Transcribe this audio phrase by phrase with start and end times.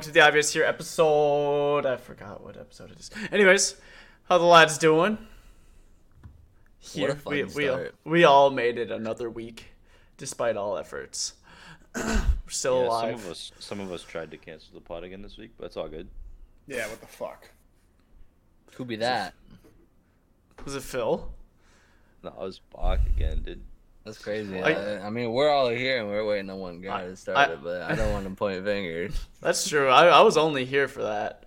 [0.00, 1.84] And welcome to the Obvious here episode.
[1.84, 3.10] I forgot what episode it is.
[3.30, 3.76] Anyways,
[4.30, 5.18] how the lads doing?
[6.78, 7.70] Here, we, we,
[8.04, 9.66] we all made it another week,
[10.16, 11.34] despite all efforts.
[11.94, 13.14] We're still Yeah, some alive.
[13.16, 15.76] of us some of us tried to cancel the pod again this week, but it's
[15.76, 16.08] all good.
[16.66, 17.50] Yeah, what the fuck?
[18.74, 19.34] Could be that.
[20.64, 21.30] Was it Phil?
[22.22, 23.60] No, I was Bach again, dude.
[24.04, 24.60] That's crazy.
[24.60, 27.36] I- I, I mean, we're all here and we're waiting on one guy to start
[27.36, 29.14] I- it, but I don't want to point fingers.
[29.40, 29.88] That's true.
[29.88, 31.44] I, I was only here for that.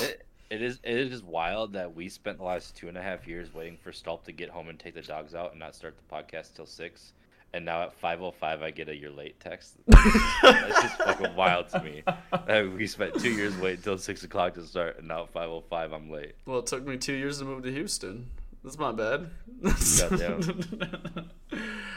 [0.00, 3.26] It, it is it is wild that we spent the last two and a half
[3.26, 5.94] years waiting for Stulp to get home and take the dogs out and not start
[5.96, 7.12] the podcast till six.
[7.54, 9.76] And now at five oh five I get a you're late text.
[9.86, 12.02] That's just fucking wild to me.
[12.76, 15.62] We spent two years waiting until six o'clock to start and now at five oh
[15.68, 16.32] five I'm late.
[16.46, 18.28] Well, it took me two years to move to Houston.
[18.64, 19.28] That's my bad.
[19.98, 21.30] Goddamn.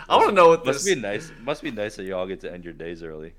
[0.08, 0.94] I want to know what Must this.
[0.95, 3.34] be nice must be nice that you all get to end your days early.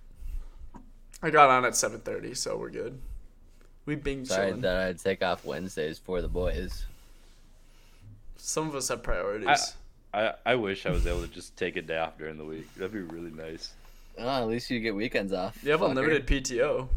[1.23, 3.01] I got on at 7:30, so we're good.
[3.85, 4.61] We bing Sorry chilling.
[4.63, 6.85] that I'd take off Wednesdays for the boys.
[8.37, 9.75] Some of us have priorities.
[10.13, 12.73] I, I wish I was able to just take a day off during the week.
[12.75, 13.73] That'd be really nice.
[14.19, 15.59] Oh, at least you get weekends off.
[15.63, 15.91] you have fucker.
[15.91, 16.89] unlimited PTO.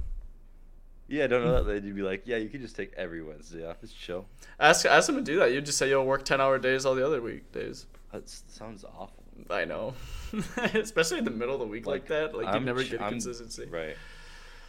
[1.07, 3.67] Yeah, I don't know that they'd be like, yeah, you can just take every Wednesday
[3.67, 3.77] off.
[3.83, 4.25] It's chill.
[4.59, 5.51] Ask ask them to do that.
[5.51, 7.87] You'd just say you'll work 10 hour days all the other weekdays.
[8.11, 9.18] That sounds awful.
[9.49, 9.93] I know,
[10.73, 12.35] especially in the middle of the week like, that.
[12.35, 13.65] Like you I'm never get I'm- consistency.
[13.65, 13.95] Right.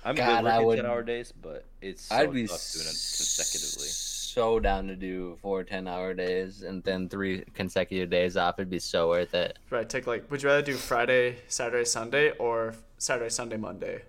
[0.02, 2.72] I'm God, good I working would- ten hour days, but it's so I'd be tough
[2.72, 3.88] doing it consecutively.
[3.88, 8.58] so down to do four 10 hour days and then three consecutive days off.
[8.58, 9.58] It'd be so worth it.
[9.68, 9.88] Right.
[9.88, 10.30] Take like.
[10.30, 14.02] Would you rather do Friday, Saturday, Sunday, or Saturday, Sunday, Monday?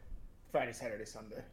[0.51, 1.44] Friday, Saturday, Sunday.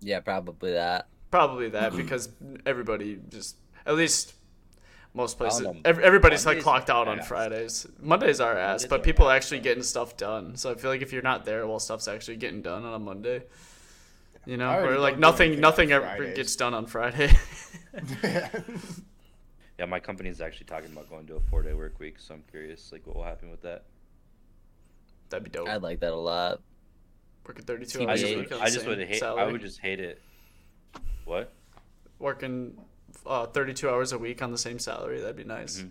[0.00, 1.08] Yeah, probably that.
[1.30, 2.02] Probably that mm-hmm.
[2.02, 2.28] because
[2.66, 3.56] everybody just
[3.86, 4.34] at least
[5.14, 5.76] most places know.
[5.84, 7.28] ev- everybody's like clocked out on ass.
[7.28, 7.86] Fridays.
[8.00, 10.56] Mondays are ass, Mondays but are people are ass, actually getting stuff done.
[10.56, 12.98] So I feel like if you're not there while stuff's actually getting done on a
[12.98, 13.42] Monday,
[14.46, 16.36] you know, or like nothing nothing ever Fridays.
[16.36, 17.32] gets done on Friday.
[19.82, 22.44] Yeah, my company's actually talking about going to a four day work week, so I'm
[22.50, 23.84] curious, like, what will happen with that?
[25.28, 25.68] That'd be dope.
[25.68, 26.60] I'd like that a lot.
[27.44, 28.02] Working 32 TBH.
[28.06, 29.22] I hours just, a would, week I just would hate.
[29.22, 30.22] I would just hate it.
[31.24, 31.52] What?
[32.20, 32.78] Working
[33.26, 35.20] uh, 32 hours a week on the same salary.
[35.20, 35.80] That'd be nice.
[35.80, 35.90] Mhm.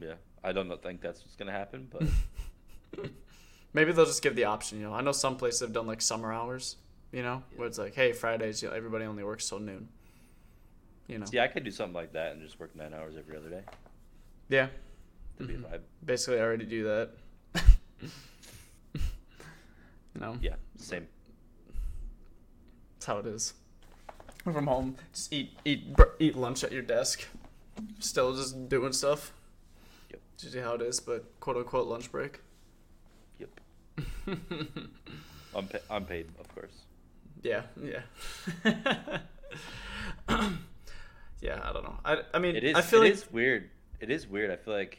[0.00, 0.14] Yeah,
[0.44, 2.02] I don't think that's what's gonna happen, but
[3.72, 4.78] Maybe they'll just give the option.
[4.80, 6.76] You know, I know some places have done like summer hours.
[7.12, 9.88] You know, where it's like, hey, Fridays, you know, everybody only works till noon.
[11.06, 13.36] You know, yeah, I could do something like that and just work nine hours every
[13.36, 13.62] other day.
[14.48, 14.68] yeah.
[15.38, 15.80] That'd be a vibe.
[16.04, 17.10] Basically, I already do that.
[18.94, 19.00] you
[20.20, 21.06] know, Yeah, same.
[22.94, 23.54] that's how it is.
[24.52, 27.26] From home, just eat eat br- eat lunch at your desk.
[27.98, 29.32] Still just doing stuff.
[30.10, 30.20] Yep.
[30.34, 32.40] It's usually how it is, but quote unquote lunch break.
[33.38, 33.50] Yep.
[35.54, 36.72] I'm pa- I'm paid, of course.
[37.42, 38.00] Yeah, yeah.
[41.40, 41.98] yeah, I don't know.
[42.04, 42.76] I, I mean, It is.
[42.76, 43.70] I feel it like is weird.
[44.00, 44.50] It is weird.
[44.50, 44.98] I feel like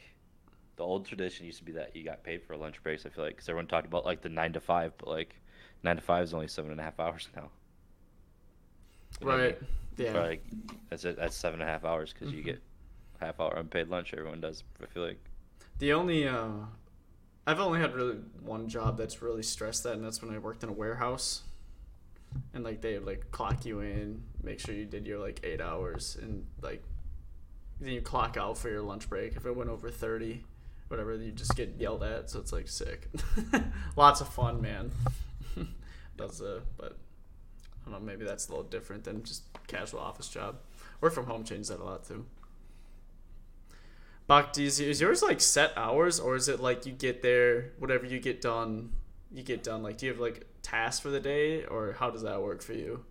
[0.76, 3.06] the old tradition used to be that you got paid for a lunch breaks.
[3.06, 5.34] I feel like because everyone talked about like the nine to five, but like
[5.82, 7.42] nine to five is only seven and a half hours now.
[7.42, 9.60] You know what I right.
[9.60, 9.70] mean?
[9.96, 10.16] Yeah.
[10.16, 10.44] Or, like
[10.90, 11.16] that's it.
[11.16, 12.44] That's seven and a half hours because you Mhm.
[12.44, 12.62] get
[13.20, 14.12] half hour unpaid lunch.
[14.14, 14.62] Everyone does.
[14.82, 15.18] I feel like.
[15.78, 16.48] The only uh,
[17.46, 20.62] I've only had really one job that's really stressed that, and that's when I worked
[20.62, 21.42] in a warehouse.
[22.52, 26.16] And like they like clock you in, make sure you did your like eight hours,
[26.20, 26.82] and like
[27.80, 29.34] then you clock out for your lunch break.
[29.34, 30.44] If it went over thirty,
[30.88, 32.28] whatever, you just get yelled at.
[32.30, 33.08] So it's like sick.
[33.96, 34.90] Lots of fun, man.
[36.16, 36.98] that's uh, but
[37.90, 38.06] Don't know.
[38.06, 40.56] Maybe that's a little different than just casual office job.
[41.00, 42.26] Work from home changed that a lot too.
[44.30, 48.20] You- is yours like set hours, or is it like you get there, whatever you
[48.20, 48.92] get done,
[49.32, 49.82] you get done?
[49.82, 52.74] Like, do you have like tasks for the day, or how does that work for
[52.74, 53.04] you?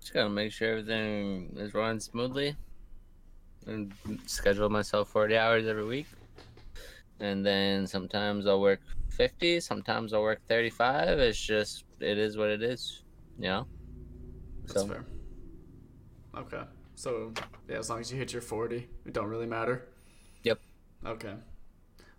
[0.00, 2.56] Just gotta make sure everything is running smoothly
[3.66, 3.94] and
[4.26, 6.06] schedule myself 40 hours every week.
[7.20, 8.80] and then sometimes I'll work
[9.10, 11.20] 50, sometimes I'll work 35.
[11.20, 13.04] It's just it is what it is,
[13.38, 13.66] you know.
[14.66, 15.04] That's So fair.
[16.36, 16.62] Okay.
[16.94, 17.32] So
[17.68, 19.88] yeah, as long as you hit your forty, it don't really matter.
[20.44, 20.58] Yep.
[21.06, 21.34] Okay.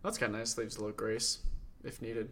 [0.04, 0.58] That's kind of nice.
[0.58, 1.40] Leaves a little grace
[1.84, 2.30] if needed.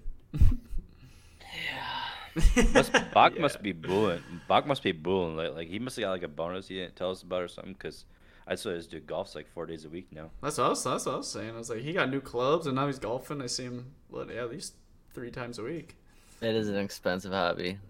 [2.74, 3.42] Must, Bach Yeah.
[3.42, 4.22] must be booing.
[4.48, 5.36] Bach must be booing.
[5.36, 7.48] Like, like he must have got like a bonus he didn't tell us about or
[7.48, 7.76] something.
[7.76, 8.06] Cause
[8.48, 10.30] I saw this dude golfs like four days a week now.
[10.42, 10.84] That's what I was.
[10.84, 11.54] That's what I was saying.
[11.56, 13.42] I was like, he got new clubs and now he's golfing.
[13.42, 14.74] I see him what, yeah, at least
[15.14, 15.96] three times a week.
[16.42, 17.78] it is an expensive hobby.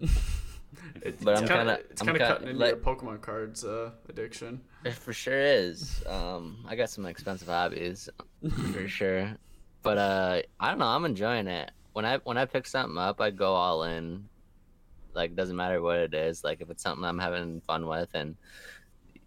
[0.94, 3.90] But it's I'm kind of it's kind of cutting into like- your Pokemon cards uh,
[4.08, 4.60] addiction.
[4.84, 6.02] It for sure is.
[6.06, 8.08] Um, I got some expensive hobbies,
[8.72, 9.36] for sure.
[9.82, 10.86] But uh, I don't know.
[10.86, 11.70] I'm enjoying it.
[11.92, 14.28] When I when I pick something up, I go all in.
[15.14, 16.42] Like doesn't matter what it is.
[16.42, 18.36] Like if it's something I'm having fun with and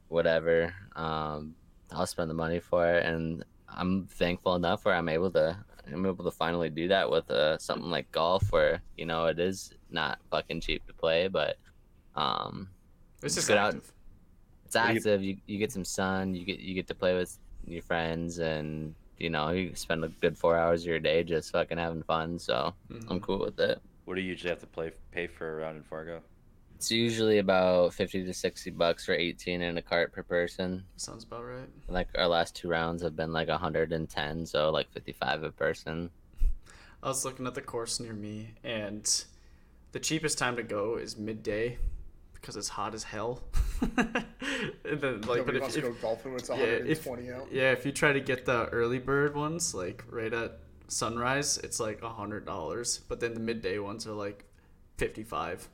[0.08, 1.56] whatever, um,
[1.92, 3.06] I'll spend the money for it.
[3.06, 5.58] And I'm thankful enough where I'm able to
[5.92, 9.38] I'm able to finally do that with uh, something like golf, where you know it
[9.40, 11.58] is not fucking cheap to play, but
[12.16, 12.70] um,
[13.22, 13.76] It's just Get out.
[13.76, 15.24] it's What you- active.
[15.24, 16.34] You, you get some sun.
[16.36, 17.38] You get you get to play with
[17.68, 21.52] your friends, and you know you spend a good four hours of your day just
[21.52, 22.38] fucking having fun.
[22.40, 23.06] So Mhm.
[23.10, 23.80] I'm cool with it.
[24.06, 26.22] What do you usually have to play pay for around in Fargo?
[26.76, 30.84] It's usually about fifty to sixty bucks for eighteen in a cart per person.
[30.98, 31.70] Sounds about right.
[31.88, 35.44] Like our last two rounds have been like hundred and ten, so like fifty five
[35.44, 36.10] a person.
[37.04, 39.06] I was looking at the course near me, and
[39.96, 41.78] the cheapest time to go is midday
[42.34, 43.42] because it's hot as hell.
[43.82, 47.48] and then, like, but if, wants if, go golfing when it's yeah, if out.
[47.50, 50.60] yeah, if you try to get the early bird ones, like right at
[50.90, 53.06] sunrise, it's like a hundred dollars.
[53.08, 54.44] But then the midday ones are like
[54.98, 55.66] fifty-five.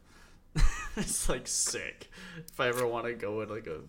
[0.98, 2.12] it's like sick.
[2.38, 3.80] If I ever want to go at like a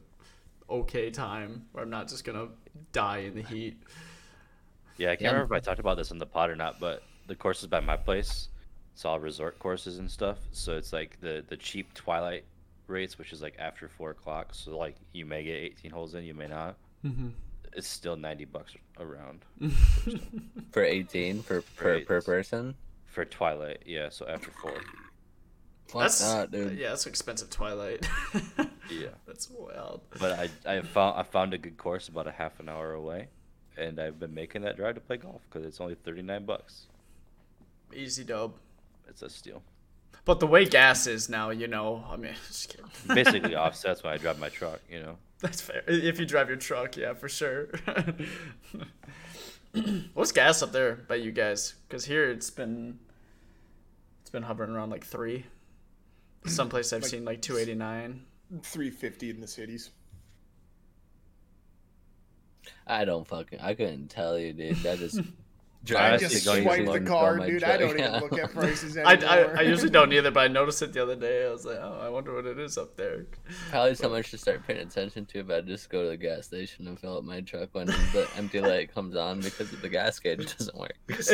[0.72, 2.48] okay time where I'm not just gonna
[2.92, 3.82] die in the heat.
[4.96, 5.32] Yeah, I can't Yeah.
[5.32, 7.80] remember if I talked about this on the pod or not, but the courses by
[7.80, 8.48] my place,
[8.94, 10.38] it's all resort courses and stuff.
[10.52, 12.44] So it's like the the cheap twilight
[12.86, 14.48] rates, which is like after four o'clock.
[14.54, 16.76] So like you may get 18 holes in, you may not.
[17.04, 17.28] Mm-hmm.
[17.74, 19.40] It's still 90 bucks a round
[20.72, 22.06] For eighteen per per, eight.
[22.06, 22.74] per person.
[23.06, 23.82] for twilight.
[23.86, 24.74] Yeah, so after four.
[25.88, 26.78] Fuck That's that, dude.
[26.78, 28.06] yeah, that's expensive Twilight.
[28.90, 29.08] Yeah.
[29.26, 30.02] that's wild.
[30.20, 33.28] But I I found I found a good course about a half an hour away,
[33.78, 36.86] and I've been making that drive to play golf because it's only 39 bucks.
[37.94, 38.54] Easy dub.
[39.08, 39.62] It's a steal.
[40.24, 42.86] But the way gas is now, you know, I mean, just kidding.
[43.14, 44.80] Basically offsets when I drive my truck.
[44.90, 45.16] You know.
[45.40, 45.82] That's fair.
[45.88, 47.68] If you drive your truck, yeah, for sure.
[50.14, 51.74] What's gas up there by you guys?
[51.88, 52.98] Because here it's been
[54.20, 55.46] it's been hovering around like three.
[56.46, 58.24] Someplace I've Like- seen like two eighty nine.
[58.62, 59.88] 350 in the cities.
[62.86, 63.60] I don't fucking.
[63.60, 64.76] I couldn't tell you, dude.
[64.78, 65.18] That is.
[65.90, 67.64] I just Just swipe the one card, from my dude.
[67.64, 69.56] I don't even look at prices I, anymore.
[69.56, 71.46] I, I usually don't either, but I noticed it the other day.
[71.46, 73.26] I was like, oh, I wonder what it is up there.
[73.70, 76.46] Probably so much to start paying attention to, but I just go to the gas
[76.46, 80.18] station and fill up my truck when the empty light comes on because the gas
[80.20, 80.96] gauge doesn't work.
[81.08, 81.30] It's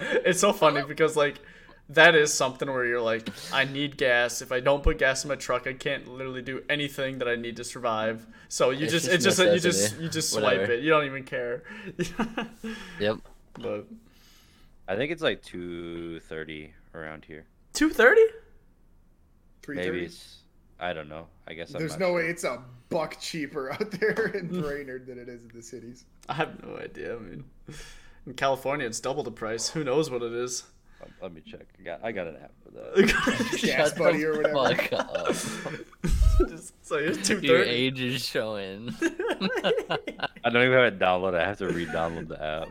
[0.00, 1.40] it's so funny because like
[1.90, 4.42] that is something where you're like, I need gas.
[4.42, 7.36] If I don't put gas in my truck, I can't literally do anything that I
[7.36, 8.26] need to survive.
[8.48, 10.72] So you It's just, just it's just you just you just swipe Whatever.
[10.72, 10.82] it.
[10.82, 11.62] You don't even care.
[13.00, 13.18] yep.
[13.54, 13.86] but
[14.88, 17.44] I think it's like 230 around here.
[17.72, 18.24] two thirty.
[19.68, 20.38] Maybe it's.
[20.80, 21.26] I don't know.
[21.46, 22.14] I guess I'm There's not no sure.
[22.16, 26.04] way it's a buck cheaper out there in Brainerd than it is in the cities.
[26.28, 27.16] I have no idea.
[27.16, 27.44] I mean,
[28.26, 29.68] in California, it's double the price.
[29.68, 30.64] Who knows what it is?
[31.22, 31.66] Let me check.
[31.78, 33.06] I got I got an app for that.
[33.60, 34.74] Gas Shut the buddy or whatever.
[34.74, 35.34] fuck up.
[36.48, 37.70] Just- so it's two Your thirty.
[37.70, 38.94] age is showing.
[39.02, 41.40] I don't even have it downloaded.
[41.40, 42.68] I have to re-download the app.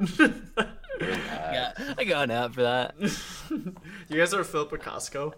[1.00, 2.96] yeah, I got an app for that.
[4.10, 5.34] You guys ever fill up at Costco?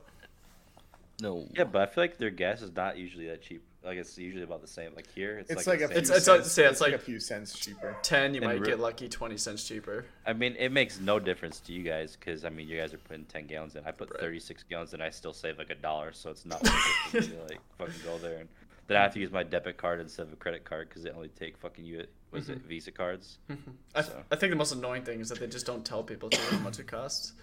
[1.21, 1.45] No.
[1.55, 3.63] Yeah, but I feel like their gas is not usually that cheap.
[3.83, 4.91] Like it's usually about the same.
[4.95, 6.15] Like here, it's, It's like, like, a few same.
[6.15, 6.51] It's- it's- cents.
[6.51, 7.97] say it's like, like- a few cents cheaper.
[8.03, 9.09] Ten, you might re- get lucky.
[9.09, 10.05] Twenty cents cheaper.
[10.25, 12.99] I mean, it makes no difference to you guys because I mean, you guys are
[12.99, 13.83] putting ten gallons in.
[13.85, 14.19] I put Right.
[14.19, 17.41] thirty-six gallons and I still save like a dollar, so it's not worth it to
[17.49, 18.37] like fucking go there.
[18.37, 18.49] And
[18.87, 21.09] then I have to use my debit card instead of a credit card because they
[21.09, 22.05] only take fucking you.
[22.31, 22.67] Was it mm-hmm.
[22.67, 23.39] Visa cards?
[23.49, 23.71] Mm-hmm.
[23.95, 24.23] I, So.
[24.31, 26.59] I think the most annoying thing is that they just don't tell people too how
[26.59, 27.33] much it costs.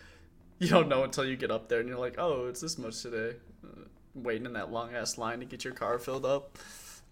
[0.60, 3.02] You don't know until you get up there and you're like, oh, it's this much
[3.02, 3.36] today.
[3.64, 3.82] Uh,
[4.22, 6.58] Waiting in that long ass line to get your car filled up.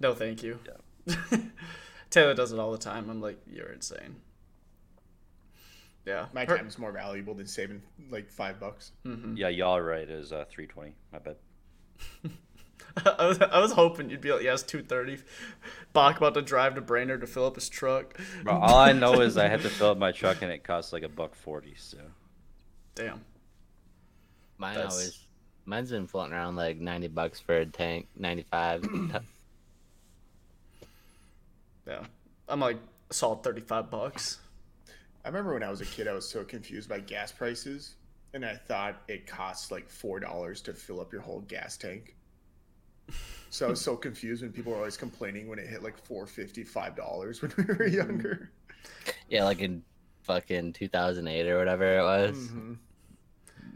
[0.01, 0.59] No, thank you.
[2.11, 3.09] Taylor does it all the time.
[3.11, 4.17] I'm like, you're insane.
[6.05, 6.27] Yeah.
[6.33, 8.93] My Her- time is more valuable than saving like five bucks.
[9.05, 9.37] Mm-hmm.
[9.37, 10.03] Yeah, y'all are right.
[10.03, 10.95] It is uh, three twenty.
[11.13, 11.37] My bad.
[13.19, 15.19] I was, I was hoping you'd be like, yes, two thirty.
[15.93, 18.19] Bach about to drive to Brainerd to fill up his truck.
[18.45, 20.93] Bro, all I know is I had to fill up my truck and it costs
[20.93, 21.75] like a buck forty.
[21.77, 21.99] So
[22.95, 23.21] Damn.
[24.59, 25.26] Mine That's- always,
[25.67, 28.85] mine's been floating around like ninety bucks for a tank, ninety five.
[31.87, 32.03] Yeah.
[32.49, 32.79] I'm like
[33.11, 34.39] solid thirty five bucks.
[35.25, 37.95] I remember when I was a kid, I was so confused by gas prices,
[38.35, 42.15] and I thought it costs like four dollars to fill up your whole gas tank.
[43.51, 46.27] So I was so confused when people were always complaining when it hit like four
[46.27, 48.51] fifty, five dollars when we were younger.
[49.29, 49.83] yeah, like in
[50.23, 52.37] fucking two thousand eight or whatever it was.
[52.37, 52.77] Mhm.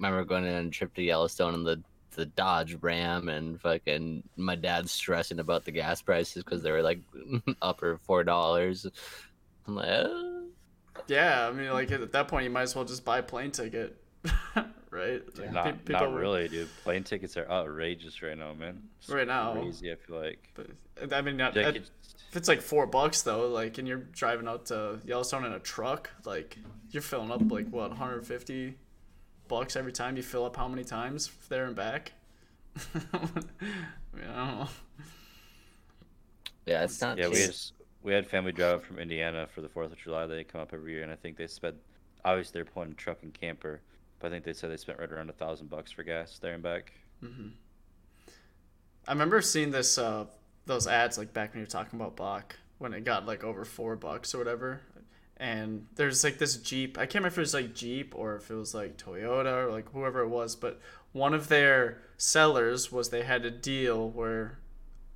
[0.00, 1.82] Remember going on a trip to Yellowstone in the
[2.16, 6.82] the Dodge Ram and fucking my dad stressing about the gas prices because they were
[6.82, 6.98] like
[7.62, 8.86] upper four dollars.
[9.68, 10.10] I'm like, "Uh."
[11.06, 13.50] Yeah, I mean, like at that point, you might as well just buy a plane
[13.52, 13.96] ticket,
[14.90, 15.22] right?
[15.38, 16.68] Like, not, people not were- really, dude.
[16.82, 18.82] Plane tickets are outrageous right now, man.
[18.98, 19.52] It's Right now.
[19.52, 19.92] crazy.
[19.92, 20.48] I feel like.
[20.54, 21.90] But, I mean, not, Yeah, at- kids-
[22.30, 25.58] if it's like four bucks though, like, and you're driving out to Yellowstone in a
[25.60, 26.58] truck, like,
[26.90, 28.74] you're filling up like what 150
[29.50, 30.56] bucks every time you fill up.
[30.56, 32.12] How many times there and back?
[32.94, 33.18] I
[34.14, 34.68] mean, I don't know.
[36.66, 37.18] yeah, it's not.
[37.18, 37.46] Yeah, we cheap.
[37.46, 37.56] had,
[38.02, 40.26] we had family drive up from Indiana for the Fourth of July.
[40.26, 41.76] They come up every year, and I think they spent.
[42.24, 43.80] Obviously, they're pulling truck and camper,
[44.18, 46.54] but I think they said they spent right around a thousand bucks for gas there
[46.54, 46.92] and back.
[47.22, 50.26] I remember seeing this uh
[50.66, 53.64] those ads like back when you were talking about Bach when it got like over
[53.64, 54.80] four bucks or whatever.
[55.40, 56.98] And there's like this Jeep.
[56.98, 59.72] I can't remember if it was like Jeep or if it was like Toyota or
[59.72, 60.78] like whoever it was, but
[61.12, 64.58] one of their sellers was they had a deal where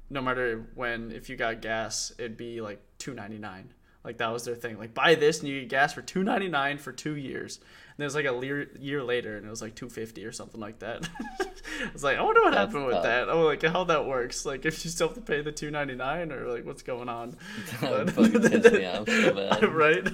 [0.08, 3.74] no matter when if you got gas, it'd be like two ninety nine.
[4.02, 4.78] Like that was their thing.
[4.78, 7.60] Like buy this and you get gas for two ninety nine for two years.
[7.96, 10.32] And it was like a lear, year later, and it was like two fifty or
[10.32, 11.08] something like that.
[11.40, 13.28] I was like, I wonder what That's happened with that.
[13.28, 14.44] Oh, like how that works.
[14.44, 17.08] Like if you still have to pay the two ninety nine, or like what's going
[17.08, 17.36] on.
[17.80, 20.04] That would fucking piss me so right?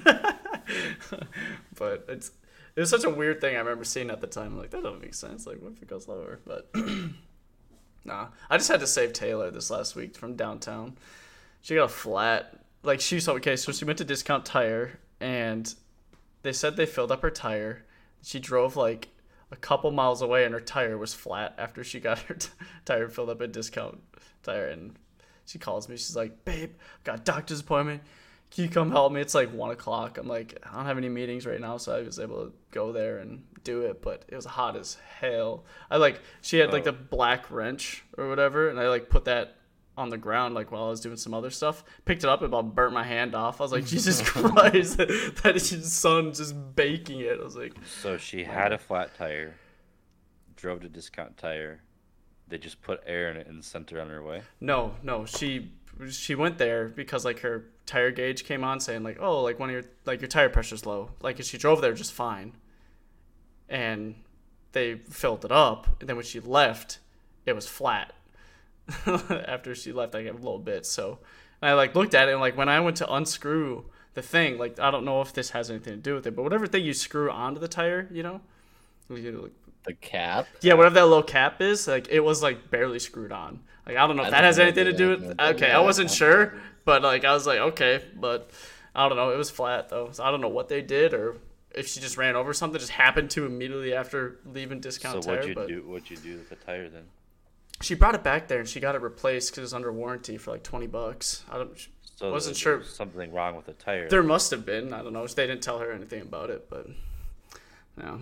[1.75, 2.31] but it's
[2.75, 3.55] it was such a weird thing.
[3.55, 4.57] I remember seeing at the time.
[4.57, 5.47] Like that doesn't make sense.
[5.47, 6.39] Like what if it goes lower?
[6.45, 6.69] But
[8.05, 10.97] nah, I just had to save Taylor this last week from downtown.
[11.61, 12.59] She got a flat.
[12.83, 13.55] Like she okay.
[13.55, 15.73] So she went to Discount Tire and
[16.43, 17.85] they said they filled up her tire.
[18.23, 19.09] She drove like
[19.51, 22.49] a couple miles away and her tire was flat after she got her t-
[22.85, 24.01] tire filled up at Discount
[24.43, 24.95] Tire and
[25.45, 25.97] she calls me.
[25.97, 28.01] She's like, "Babe, i got a doctor's appointment.
[28.51, 30.17] Can you come help me?" It's like one o'clock.
[30.17, 32.91] I'm like, I don't have any meetings right now, so I was able to go
[32.91, 34.01] there and do it.
[34.01, 35.65] But it was hot as hell.
[35.89, 36.91] I like she had like oh.
[36.91, 39.57] the black wrench or whatever, and I like put that
[40.01, 41.83] on the ground like while I was doing some other stuff.
[42.05, 43.61] Picked it up and about burnt my hand off.
[43.61, 47.39] I was like, Jesus Christ, that is your son just baking it.
[47.39, 49.55] I was like, So she had a flat tire,
[50.55, 51.81] drove to Discount Tire.
[52.47, 54.41] They just put air in it and sent her on her way.
[54.59, 55.71] No, no, she
[56.09, 59.69] she went there because like her tire gauge came on saying like, oh, like one
[59.69, 61.11] of your like your tire pressure's low.
[61.21, 62.53] Like she drove there just fine,
[63.69, 64.15] and
[64.73, 65.87] they filled it up.
[65.99, 66.99] And then when she left,
[67.45, 68.13] it was flat.
[69.05, 70.85] After she left, like a little bit.
[70.85, 71.19] So
[71.61, 74.57] and I like looked at it and like when I went to unscrew the thing,
[74.57, 76.83] like I don't know if this has anything to do with it, but whatever thing
[76.83, 78.41] you screw onto the tire, you know.
[79.09, 79.51] like,
[79.85, 80.47] The cap.
[80.61, 83.59] yeah, whatever that little cap is, like it was like barely screwed on.
[83.87, 85.37] Like I don't know if I that has anything to do with.
[85.37, 86.13] to Okay, do I wasn't it.
[86.15, 86.53] sure,
[86.85, 88.49] but like I was like, okay, but
[88.93, 89.31] I don't know.
[89.31, 91.37] It was flat though, so I don't know what they did or
[91.73, 92.79] if she just ran over something.
[92.79, 95.35] Just happened to immediately after leaving discount so tire.
[95.37, 95.81] what'd you but do?
[95.87, 97.03] What'd you do with the tire then?
[97.81, 100.37] She brought it back there and she got it replaced because it was under warranty
[100.37, 101.43] for like twenty bucks.
[101.51, 101.87] I don't.
[102.17, 102.77] So Wasn't sure.
[102.77, 104.07] was something wrong with the tire.
[104.07, 104.93] There must have been.
[104.93, 105.25] I don't know.
[105.25, 106.87] They didn't tell her anything about it, but
[107.99, 108.17] yeah.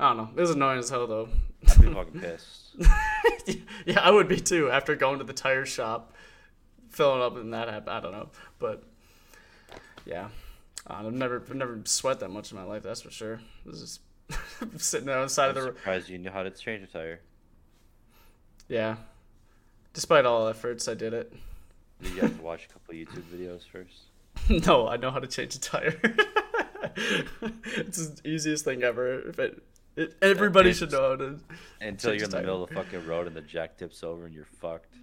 [0.00, 0.28] I don't know.
[0.36, 1.28] It was annoying as hell though.
[1.68, 2.76] I'd be fucking pissed.
[3.86, 6.14] yeah, I would be too after going to the tire shop,
[6.90, 7.90] filling up and that happened.
[7.90, 8.28] I don't know,
[8.58, 8.82] but
[10.06, 10.28] yeah,
[10.88, 12.82] Uh, I've never I've never sweat that much in my life.
[12.84, 13.40] That's for sure.
[13.66, 14.00] This is
[14.78, 16.86] sitting there on the side I'm of the surprised you knew how to change a
[16.86, 17.20] tire.
[18.68, 18.96] Yeah.
[19.94, 21.32] Despite all efforts, I did it.
[22.02, 24.66] Did you have to watch a couple YouTube videos first?
[24.66, 26.00] no, I know how to change a tire.
[26.96, 29.28] it's the easiest thing ever.
[29.28, 29.62] If it,
[29.96, 31.40] it everybody should know how to.
[31.80, 34.34] Until you're in the middle of the fucking road and the jack tips over and
[34.34, 34.94] you're fucked.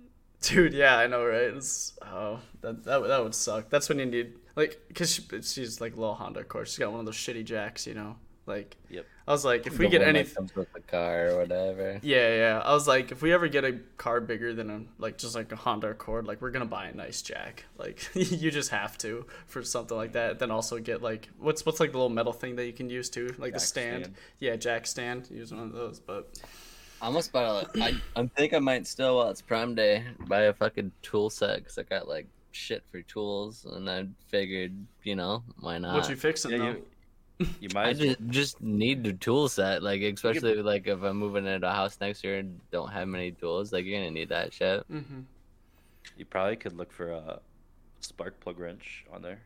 [0.42, 1.42] Dude, yeah, I know, right?
[1.56, 3.70] It's oh, that that would- that would suck.
[3.70, 6.70] That's when you need like, cause she, she's like a little Honda, of course.
[6.70, 8.16] She's got one of those shitty jacks, you know.
[8.46, 9.06] Like, Yep.
[9.28, 12.00] I was like, if we The get one anything, comes with the car or whatever.
[12.04, 12.62] yeah, yeah.
[12.64, 15.52] I was like, if we ever get a car bigger than a like just like
[15.52, 17.66] a Honda Accord, like we're gonna buy a nice jack.
[17.78, 20.38] Like, you just have to for something like that.
[20.38, 23.10] Then also get like what's what's like the little metal thing that you can use
[23.10, 24.04] too, like the stand.
[24.06, 24.16] stand.
[24.40, 25.30] Yeah, jack stand.
[25.32, 26.30] Use one of those, but
[27.02, 27.84] I almost bought a.
[27.84, 31.60] I, I think I might still, while it's Prime Day, buy a fucking tool set
[31.60, 35.96] because I got like shit for tools, and I figured, you know, why not?
[35.96, 36.68] What you fixing Yeah, though?
[36.70, 36.86] you,
[37.40, 41.46] you might I just, just need the tool set, like especially like if I'm moving
[41.46, 44.54] into a house next year and don't have many tools, like you're gonna need that
[44.54, 44.90] shit.
[44.92, 45.22] Mm-hmm.
[46.18, 47.40] You probably could look for a
[48.00, 49.40] spark plug wrench on there.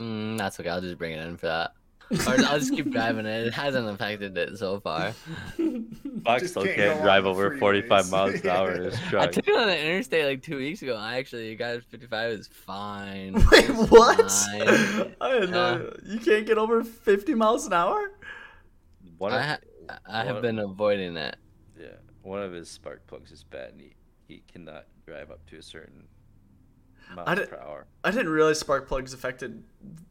[0.00, 0.68] Mm, that's okay.
[0.68, 1.72] I'll just bring it in for that.
[2.10, 3.46] Or I'll just keep driving it.
[3.48, 5.12] It hasn't affected it so far.
[6.24, 7.58] Fox Just still can't can't drive over freeways.
[7.60, 10.80] 45 miles an hour in his I took it on the interstate like two weeks
[10.82, 10.96] ago.
[10.96, 12.32] I actually got 55.
[12.32, 13.34] It was fine.
[13.52, 14.16] Wait, It was what?
[14.30, 15.14] fine.
[15.20, 18.12] I didn't know you can't get over 50 miles an hour.
[19.18, 20.42] One I, ha- I have What?
[20.42, 21.36] been avoiding it.
[21.78, 21.88] yeah,
[22.22, 23.94] one of his spark plugs is bad, and he,
[24.26, 26.06] he cannot drive up to a certain miles
[27.16, 27.86] I did- per hour.
[28.04, 29.62] I didn't realize spark plugs affected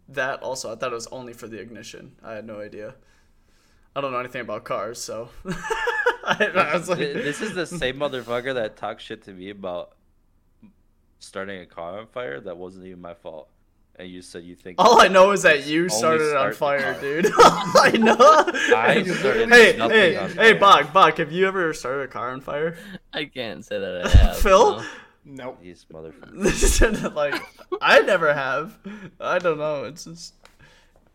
[0.10, 0.42] that.
[0.42, 2.16] Also, I thought it was only for the ignition.
[2.24, 2.96] I had no idea.
[3.96, 5.30] I don't know anything about cars, so
[6.24, 9.96] I, I was like, this is the same motherfucker that talked shit to me about
[11.20, 12.40] starting a car on fire.
[12.40, 13.50] That wasn't even my fault.
[13.96, 14.76] And you said you think.
[14.80, 17.26] All I know is that you started it on fire, dude.
[17.38, 18.16] I know.
[18.20, 20.60] I started hey, nothing hey, on hey, fire.
[20.60, 22.78] Bach, Bach, have you ever started a car on fire?
[23.12, 24.38] I can't say that I have.
[24.38, 24.78] Phil?
[24.78, 24.86] no.
[25.28, 25.60] Nope.
[25.62, 26.32] These motherfuckers.
[26.44, 27.36] This is like
[27.82, 28.78] I never have.
[29.20, 29.84] I don't know.
[29.84, 30.36] It's just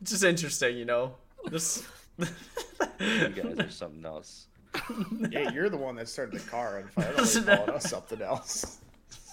[0.01, 1.15] it's just interesting, you know.
[1.51, 1.87] This
[2.19, 4.47] You guys are something else.
[5.31, 7.13] Yeah, you're the one that started the car on fire.
[7.13, 8.79] I don't really calling us something else.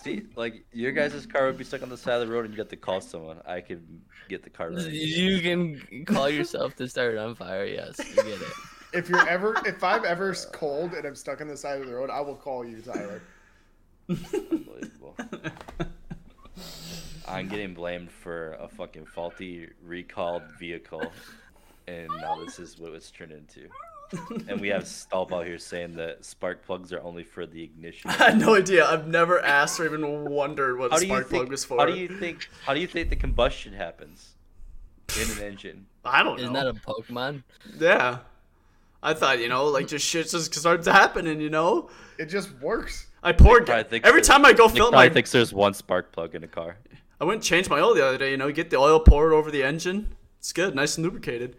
[0.03, 2.53] See, like your guys' car would be stuck on the side of the road, and
[2.53, 3.41] you got to call someone.
[3.45, 3.85] I could
[4.29, 4.97] get the car ready.
[4.97, 7.65] You can call yourself to start it on fire.
[7.65, 8.53] Yes, you get it.
[8.93, 11.93] If you're ever, if I'm ever cold and I'm stuck on the side of the
[11.93, 13.21] road, I will call you, Tyler.
[14.09, 15.15] Unbelievable.
[17.27, 21.11] I'm getting blamed for a fucking faulty recalled vehicle,
[21.87, 23.69] and now this is what it's turned into.
[24.47, 28.09] And we have Stalp out here saying that spark plugs are only for the ignition.
[28.09, 28.85] I had no idea.
[28.85, 31.41] I've never asked or even wondered what How a spark think?
[31.41, 31.77] plug was for.
[31.77, 32.49] How do you think?
[32.65, 34.33] How do you think the combustion happens
[35.21, 35.85] in an engine?
[36.03, 36.43] I don't know.
[36.43, 37.43] Isn't that a Pokemon?
[37.77, 38.19] Yeah.
[39.01, 41.89] I thought, you know, like just shit just starts happening, you know?
[42.17, 43.07] It just works.
[43.23, 45.53] I poured Probably ga- thinks every time I go Nick fill probably my thinks there's
[45.53, 46.77] one spark plug in a car.
[47.21, 49.33] I went and changed my oil the other day, you know, get the oil poured
[49.33, 50.15] over the engine.
[50.39, 51.57] It's good, nice and lubricated.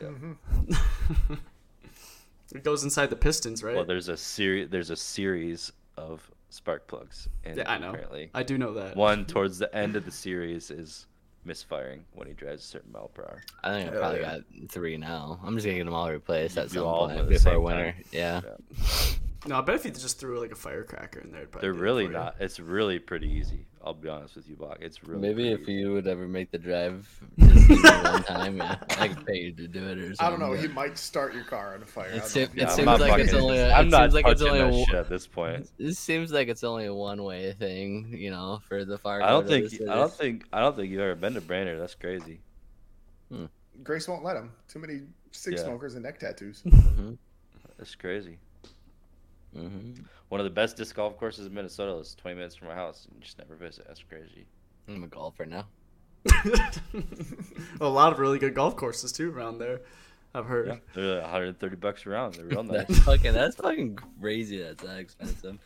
[0.00, 0.08] Yeah.
[0.08, 1.34] Mm-hmm.
[2.54, 3.74] it goes inside the pistons, right?
[3.74, 4.68] Well, there's a series.
[4.68, 7.90] There's a series of spark plugs, and yeah, I know.
[7.90, 8.96] apparently I do know that.
[8.96, 11.06] one towards the end of the series is
[11.44, 13.42] misfiring when he drives a certain mile per hour.
[13.64, 14.38] I think I probably yeah.
[14.38, 15.40] got three now.
[15.42, 17.92] I'm just gonna get them all replaced You at do some all point before winter.
[17.92, 18.04] time.
[18.12, 18.40] Yeah.
[19.46, 21.72] No, I bet if you just threw like a firecracker in there, it'd probably They're
[21.72, 22.36] do it really not.
[22.40, 23.64] It's really pretty easy.
[23.82, 24.76] I'll be honest with you, Bach.
[24.82, 25.72] It's really Maybe if easy.
[25.72, 29.66] you would ever make the drive just one time, yeah, I could pay you to
[29.66, 30.16] do it or something.
[30.26, 30.50] I don't know.
[30.50, 32.10] but He might start your car on fire.
[32.10, 33.58] It, se- know if you it I'm seems not like it's fucking- only.
[33.58, 34.76] A, I'm it not seems like it's touching only.
[34.76, 35.70] that A, shit at this point.
[35.78, 39.22] It seems like it's only a one-way thing, you know, for the fire.
[39.22, 39.72] I don't think.
[39.80, 40.44] I don't think.
[40.52, 41.80] I don't think you've ever been to Brainerd.
[41.80, 42.40] That's crazy.
[43.32, 43.46] Hmm.
[43.82, 44.52] Grace won't let him.
[44.68, 45.00] Too many
[45.30, 45.64] stick Yeah.
[45.64, 46.62] smokers and neck tattoos.
[46.66, 47.12] Mm-hmm.
[47.78, 48.36] That's crazy.
[49.56, 50.04] Mhm.
[50.28, 53.06] One of the best disc golf courses in Minnesota is 20 minutes from my house.
[53.06, 53.86] And you just never visit.
[53.88, 54.46] That's crazy.
[54.88, 55.66] I'm a golfer now.
[57.80, 59.80] a lot of really good golf courses too around there.
[60.34, 60.68] I've heard.
[60.68, 62.34] Yeah, they're like 130 bucks around.
[62.34, 62.86] They're real nice.
[62.86, 63.32] That's fucking.
[63.32, 64.62] That's fucking crazy.
[64.62, 65.58] That's that expensive.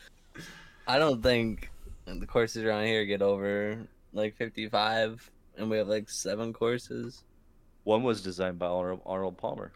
[0.86, 1.70] I don't think
[2.06, 3.78] the courses around here get over
[4.12, 7.22] like 55, and we have like seven courses.
[7.84, 9.72] One was designed by Arnold, Arnold Palmer.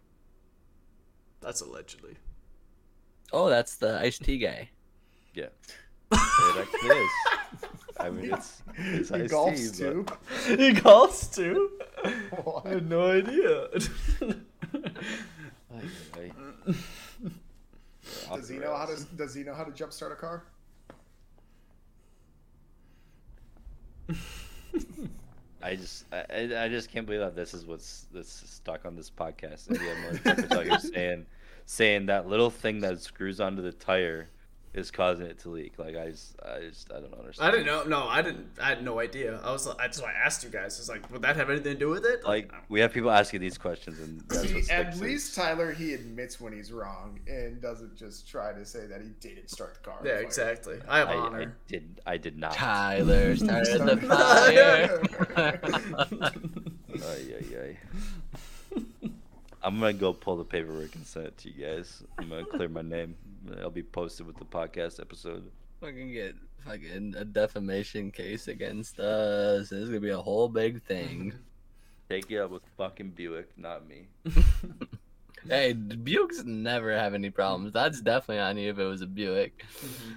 [1.41, 2.17] That's allegedly.
[3.33, 4.71] Oh, that's the iced tea guy.
[5.35, 5.47] Yeah,
[6.13, 6.19] it
[6.59, 7.11] actually is.
[8.01, 10.57] I mean, it's it's He iced golfs tea, but- too.
[10.57, 11.71] he golfs too?
[12.45, 12.67] What?
[12.67, 13.69] I had no idea.
[14.21, 14.33] Yeah,
[18.35, 18.93] Does he know how to?
[18.93, 19.05] rails.
[19.17, 20.45] Does he know how to jumpstart a car?
[25.61, 28.95] I just, I, I I just can't believe that this is what's that's stuck on
[28.97, 29.69] this podcast.
[29.69, 31.27] And we have motherfuckers out here saying,
[31.71, 34.31] saying that little thing that screws onto the tire
[34.73, 35.79] is causing it to leak.
[35.79, 37.47] Like I just, I just, I don't understand.
[37.49, 37.85] I didn't know.
[37.85, 38.47] No, I didn't.
[38.61, 39.39] I had no idea.
[39.45, 39.67] I was.
[39.67, 40.03] I just.
[40.03, 40.79] I asked you guys.
[40.79, 42.25] It's like, would that have anything to do with it?
[42.25, 45.93] Like we have people asking these questions, and that's See, at least is- Tyler he
[45.95, 49.81] admits when he's wrong and doesn't just try to say that he didn't start the
[49.91, 50.01] car.
[50.05, 50.23] yeah, fire.
[50.23, 50.79] exactly.
[50.89, 51.57] I have I, I honor.
[51.67, 52.53] did, I did not.
[52.55, 55.03] Tyler started the fire.
[56.99, 57.77] Ay, ay, ay.
[59.69, 62.03] I'm gonna go pull the paperwork and send it to you guys.
[62.19, 63.15] I'm gonna clear my name.
[63.61, 65.51] I'll be posted with the podcast episode.
[65.83, 69.69] fucking get fucking a defamation case against us.
[69.69, 71.35] This is gonna be a whole big thing.
[72.09, 74.07] Take it up with fucking Buick, not me.
[75.47, 77.73] Hey, Buicks never have any problems.
[77.73, 79.65] That's definitely on you if it was a Buick.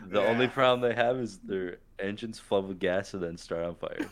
[0.07, 3.75] The only problem they have is their engines flood with gas and then start on
[3.75, 4.09] fire.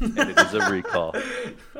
[0.00, 1.14] and it is a recall.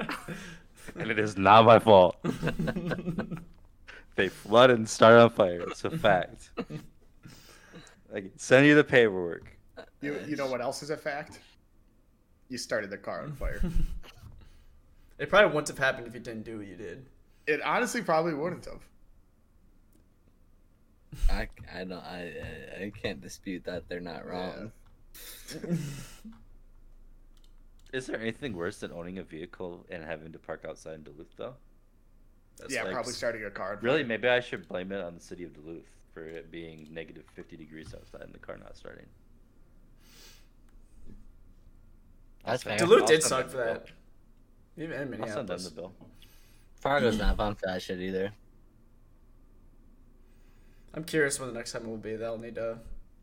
[0.97, 2.17] And it is not my fault.
[4.17, 5.61] they flood and start on fire.
[5.63, 6.51] It's a fact.
[8.15, 9.57] I can send you the paperwork.
[10.01, 11.39] You you know what else is a fact?
[12.49, 13.63] You started the car on fire.
[15.19, 17.07] It probably wouldn't have happened if you didn't do what you did.
[17.47, 18.83] It honestly probably wouldn't have.
[21.31, 22.33] I, I don't I
[22.81, 24.73] I- I can't dispute that they're not wrong.
[27.93, 31.37] Is there anything worse than owning a vehicle and having to park outside in Duluth,
[31.37, 31.55] though?
[32.59, 33.79] That's yeah, like- probably starting a car.
[33.83, 37.25] Really, maybe I should blame it on the city of Duluth for it being negative
[37.35, 39.07] 50 degrees outside and the car not starting.
[42.45, 42.79] That's fair.
[42.79, 43.87] Duluth I'll did suck for that.
[44.77, 45.31] Even in Minneapolis.
[45.31, 45.93] I'll send them the bill.
[46.77, 48.33] Fargo's not fun for that shit either.
[50.95, 52.79] I'm curious when the next time it will be that I'll need to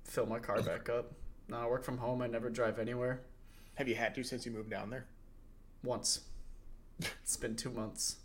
[0.06, 1.12] fill my car back up.
[1.48, 2.22] Now I work from home.
[2.22, 3.22] I never drive anywhere.
[3.80, 5.06] Have you had to since you moved down there?
[5.84, 6.20] Once.
[7.24, 8.18] It's been two months.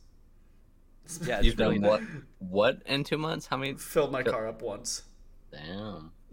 [1.23, 2.03] Yeah, You've it's really done what?
[2.41, 3.47] What in two months?
[3.47, 3.75] How many?
[3.79, 5.05] Filled my car up once.
[5.53, 6.11] Damn.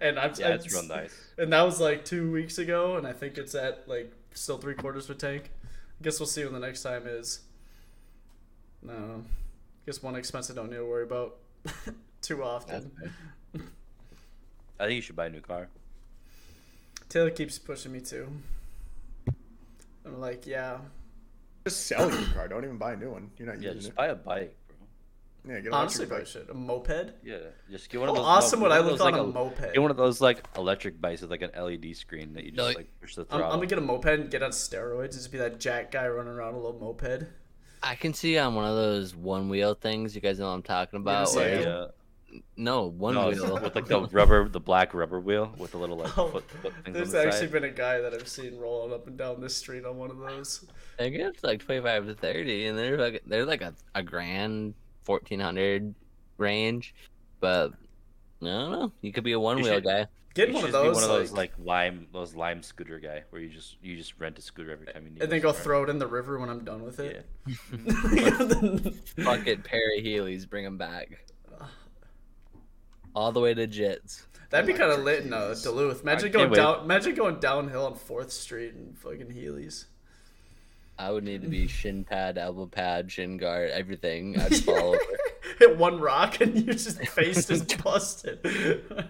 [0.00, 1.12] and I'm Yeah, it's real nice.
[1.38, 4.74] And that was like two weeks ago, and I think it's at like still three
[4.74, 5.50] quarters of a tank.
[5.64, 7.40] I guess we'll see when the next time is.
[8.80, 11.38] No, I guess one expense I don't need to worry about
[12.22, 12.92] too often.
[14.78, 15.68] I think you should buy a new car.
[17.08, 18.28] Taylor keeps pushing me to.
[20.04, 20.78] I'm like, yeah.
[21.64, 22.48] Just sell your car.
[22.48, 23.30] Don't even buy a new one.
[23.36, 23.66] You're not using it.
[23.66, 23.96] Yeah, using just it.
[23.96, 24.76] buy a bike, bro.
[25.54, 26.26] Yeah, get an Honestly, electric probably bike.
[26.26, 26.50] should.
[26.50, 27.12] A moped?
[27.24, 27.36] Yeah,
[27.70, 28.26] just get one How of those.
[28.26, 29.72] awesome no, would I look those, on like, a moped?
[29.74, 32.64] Get one of those like electric bikes with like an LED screen that you just
[32.66, 33.46] like- like push the I'm, throttle.
[33.46, 36.06] I'm gonna get a moped and get on steroids and just be that jack guy
[36.08, 37.26] running around a little moped.
[37.82, 40.14] I can see on one of those one wheel things.
[40.14, 41.28] You guys know what I'm talking about?
[41.28, 41.86] say where- yeah.
[42.56, 43.54] No, one No, wheel.
[43.54, 46.72] with like the rubber, the black rubber wheel with the little like Oh, foot, foot
[46.84, 47.52] things There's on the actually side.
[47.52, 50.18] been a guy that I've seen rolling up and down this street on one of
[50.18, 50.64] those.
[50.98, 54.74] They get like 25 to 30, and they're like they're like a, a grand,
[55.06, 55.94] 1400
[56.36, 56.94] range.
[57.40, 57.72] But
[58.42, 58.92] I don't know.
[59.00, 60.06] You could be a one wheel guy.
[60.34, 62.62] Get one of should just be those, one of those like, like lime, those lime
[62.62, 65.22] scooter guy, where you just you just rent a scooter every time you need.
[65.22, 65.62] and then go somewhere.
[65.64, 67.22] throw it in the river when I'm done with Yeah.
[67.46, 68.94] it.
[69.24, 71.24] Fuck it, Perry Heelys, bring them back.
[73.18, 74.22] All the way to Jits.
[74.50, 76.02] That'd be kind of lit in uh, Duluth.
[76.02, 76.56] Imagine going wait.
[76.56, 76.84] down.
[76.84, 79.86] Imagine going downhill on Fourth Street and fucking Heelys.
[80.96, 84.38] I would need to be shin pad, elbow pad, shin guard, everything.
[84.40, 85.00] I'd fall over.
[85.58, 88.38] Hit one rock and your just face is busted.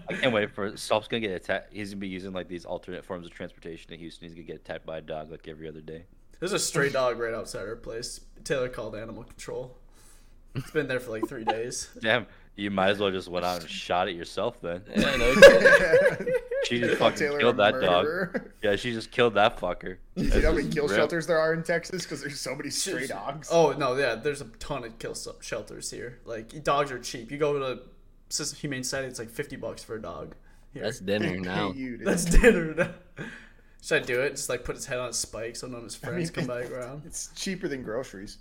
[0.09, 1.71] I can't wait for Stolp's gonna get attacked.
[1.71, 4.27] He's gonna be using like these alternate forms of transportation in Houston.
[4.27, 6.05] He's gonna get attacked by a dog like every other day.
[6.39, 8.21] There's a stray dog right outside our place.
[8.43, 9.77] Taylor called animal control.
[10.55, 11.89] It's been there for like three days.
[11.99, 12.25] Damn,
[12.59, 14.83] you might as well just went out and shot it yourself then.
[14.95, 15.35] Yeah, no.
[16.65, 18.41] She just fucking Taylor killed that dog.
[18.61, 19.95] Yeah, she just killed that fucker.
[20.15, 20.97] You see how many kill rip.
[20.97, 22.03] shelters there are in Texas?
[22.03, 23.47] Because there's so many stray dogs.
[23.49, 26.19] Oh no, yeah, there's a ton of kill s- shelters here.
[26.25, 27.31] Like dogs are cheap.
[27.31, 27.81] You go to
[28.27, 30.35] Sis- Humane Society, it's like fifty bucks for a dog.
[30.73, 30.83] Here.
[30.83, 31.71] That's dinner now.
[31.71, 31.97] you.
[31.97, 32.93] That's dinner.
[33.81, 34.31] Should I do it?
[34.31, 36.57] Just like put his head on a spike so none of his friends mean, come
[36.61, 37.03] back around.
[37.05, 38.37] It's cheaper than groceries.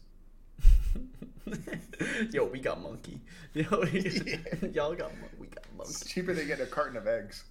[2.33, 3.21] Yo, we got monkey.
[3.55, 3.65] Yo,
[4.73, 6.05] y'all got we got It's monkey.
[6.07, 7.45] cheaper than getting a carton of eggs.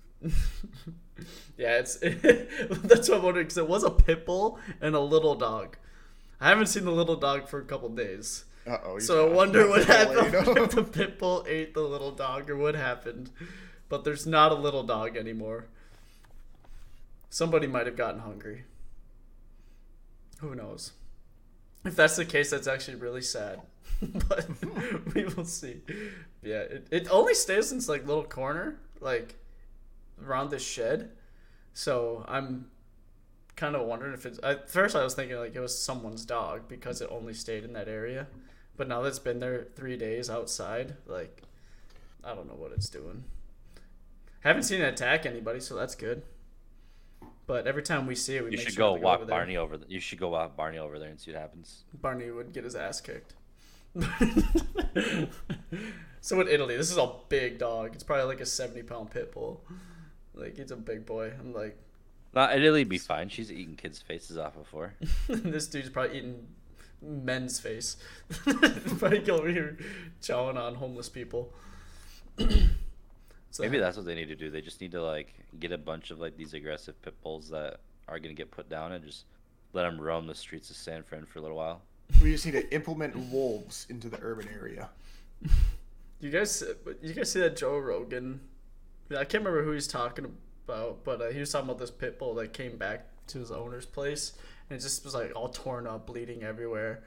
[1.58, 5.36] Yeah, it's that's what I'm wondering because it was a pit bull and a little
[5.36, 5.78] dog.
[6.40, 8.46] I haven't seen the little dog for a couple days.
[8.68, 9.00] Uh oh.
[9.00, 12.76] So I wonder what happened if the pit bull ate the little dog or what
[12.76, 13.32] happened.
[13.90, 15.68] But there's not a little dog anymore.
[17.30, 18.66] Somebody might have gotten hungry.
[20.40, 20.92] Who knows?
[21.88, 23.62] If that's the case, that's actually really sad.
[24.02, 24.46] but
[25.16, 25.82] we will see.
[26.44, 29.36] Yeah, it, it only stays in this like little corner, like
[30.24, 31.12] around this shed.
[31.74, 32.70] So I'm
[33.56, 34.40] kind of wondering if it's.
[34.44, 37.74] At first, I was thinking like it was someone's dog because it only stayed in
[37.74, 38.28] that area.
[38.76, 41.42] But now that it's been there three days outside, like
[42.24, 43.24] I don't know what it's doing.
[44.42, 46.24] Haven't seen it attack anybody, so that's good.
[47.48, 49.26] But every time we see it, we You make should sure go to walk over
[49.26, 49.38] there.
[49.38, 49.78] Barney over.
[49.78, 51.86] The, you should go walk Barney over there and see what happens.
[51.94, 53.34] Barney would get his ass kicked.
[56.22, 57.96] so in Italy, this is a big dog.
[57.96, 59.64] It's probably like a seventy pound pit bull.
[60.36, 61.32] Like he's a big boy.
[61.40, 61.78] I'm like,
[62.34, 63.30] Nah, Italy'd be fine.
[63.30, 64.94] She's eaten kids' faces off before.
[65.28, 66.48] this dude's probably eating
[67.02, 67.98] men's face.
[69.00, 69.78] probably over here
[70.22, 71.54] chowing on homeless people.
[73.58, 74.52] so Maybe that's what they need to do.
[74.52, 77.80] They just need to like get a bunch of like these aggressive pit bulls that
[78.08, 79.26] are gonna get put down and just
[79.74, 81.82] let them roam the streets of San Fran for a little while.
[82.22, 84.90] We just need to implement wolves into the urban area.
[86.20, 86.64] You guys,
[87.04, 88.40] you guys see that Joe Rogan?
[89.12, 90.26] I can't remember who he's talking
[90.66, 93.52] about, but uh, he was talking about this pit bull that came back to his
[93.52, 94.34] owner's place
[94.68, 97.04] and it just was like all torn up, bleeding everywhere,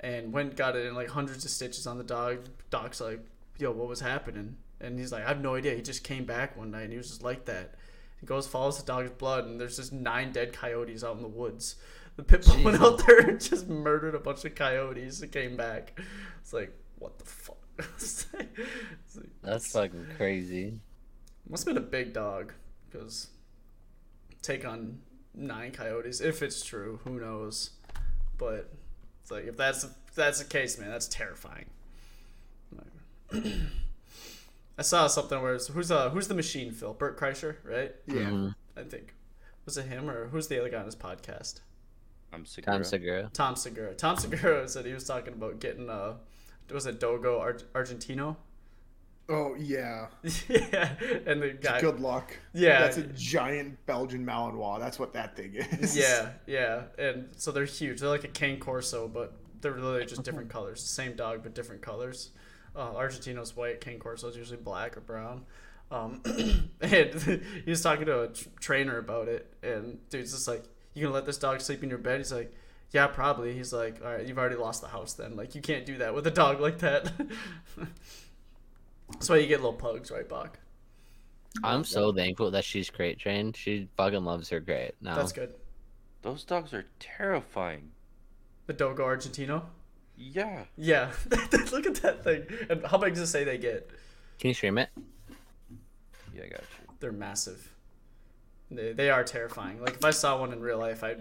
[0.00, 2.38] and went got it in like hundreds of stitches on the dog.
[2.70, 3.20] Doc's like,
[3.58, 5.74] "Yo, what was happening?" And he's like, "I have no idea.
[5.74, 7.74] He just came back one night and he was just like that."
[8.20, 11.28] He goes, follows the dog's blood, and there's just nine dead coyotes out in the
[11.28, 11.76] woods.
[12.16, 15.54] The pit bull went out there and just murdered a bunch of coyotes and came
[15.56, 16.00] back.
[16.40, 17.58] It's like, what the fuck?
[17.96, 20.80] It's like- it's like- That's fucking crazy.
[21.46, 22.54] must have been a big dog
[22.90, 23.28] because
[24.40, 24.98] take on
[25.34, 27.70] nine coyotes if it's true who knows
[28.38, 28.72] but
[29.20, 31.66] it's like if that's if that's the case man that's terrifying
[32.74, 33.44] Like-
[34.78, 38.14] i saw something where it's, who's uh who's the machine phil bert kreischer right Yeah.
[38.30, 38.54] Mhm.
[38.76, 39.14] i think
[39.64, 41.60] was it him or who's the other guy on his podcast
[42.32, 42.74] I'm Segura.
[42.76, 43.30] Tom Segura.
[43.32, 46.14] tom segura tom segura said he was talking about getting uh
[46.72, 48.36] was it dogo Ar- argentino
[49.28, 50.06] Oh yeah.
[50.48, 50.92] yeah
[51.26, 52.36] and the guy Good luck.
[52.54, 52.78] Yeah.
[52.82, 54.78] That's a giant Belgian Malinois.
[54.78, 55.96] That's what that thing is.
[55.96, 57.98] Yeah, yeah, and so they're huge.
[57.98, 60.80] They're like a cane corso, but they're literally just different colors.
[60.80, 62.30] Same dog, but different colors.
[62.76, 65.46] Uh, Argentino's white, cane corso is usually black or brown.
[65.90, 66.20] Um,
[66.80, 67.14] and
[67.64, 71.14] he was talking to a tr- trainer about it, and dude's just like, "You gonna
[71.14, 72.52] let this dog sleep in your bed?" He's like,
[72.90, 75.36] "Yeah, probably." He's like, "All right, you've already lost the house then.
[75.36, 77.12] Like, you can't do that with a dog like that."
[79.10, 80.58] That's why you get little pugs, right, Bach?
[81.62, 83.56] I'm so thankful that she's crate trained.
[83.56, 85.14] She fucking loves her crate now.
[85.14, 85.54] That's good.
[86.22, 87.92] Those dogs are terrifying.
[88.66, 89.62] The Dogo Argentino.
[90.16, 90.64] Yeah.
[90.76, 91.12] Yeah,
[91.72, 92.46] look at that thing.
[92.70, 93.90] And how big does it say they get?
[94.38, 94.88] Can you stream it?
[96.34, 96.94] Yeah, I got you.
[97.00, 97.72] They're massive.
[98.70, 99.80] They, they are terrifying.
[99.80, 101.20] Like if I saw one in real life, I'd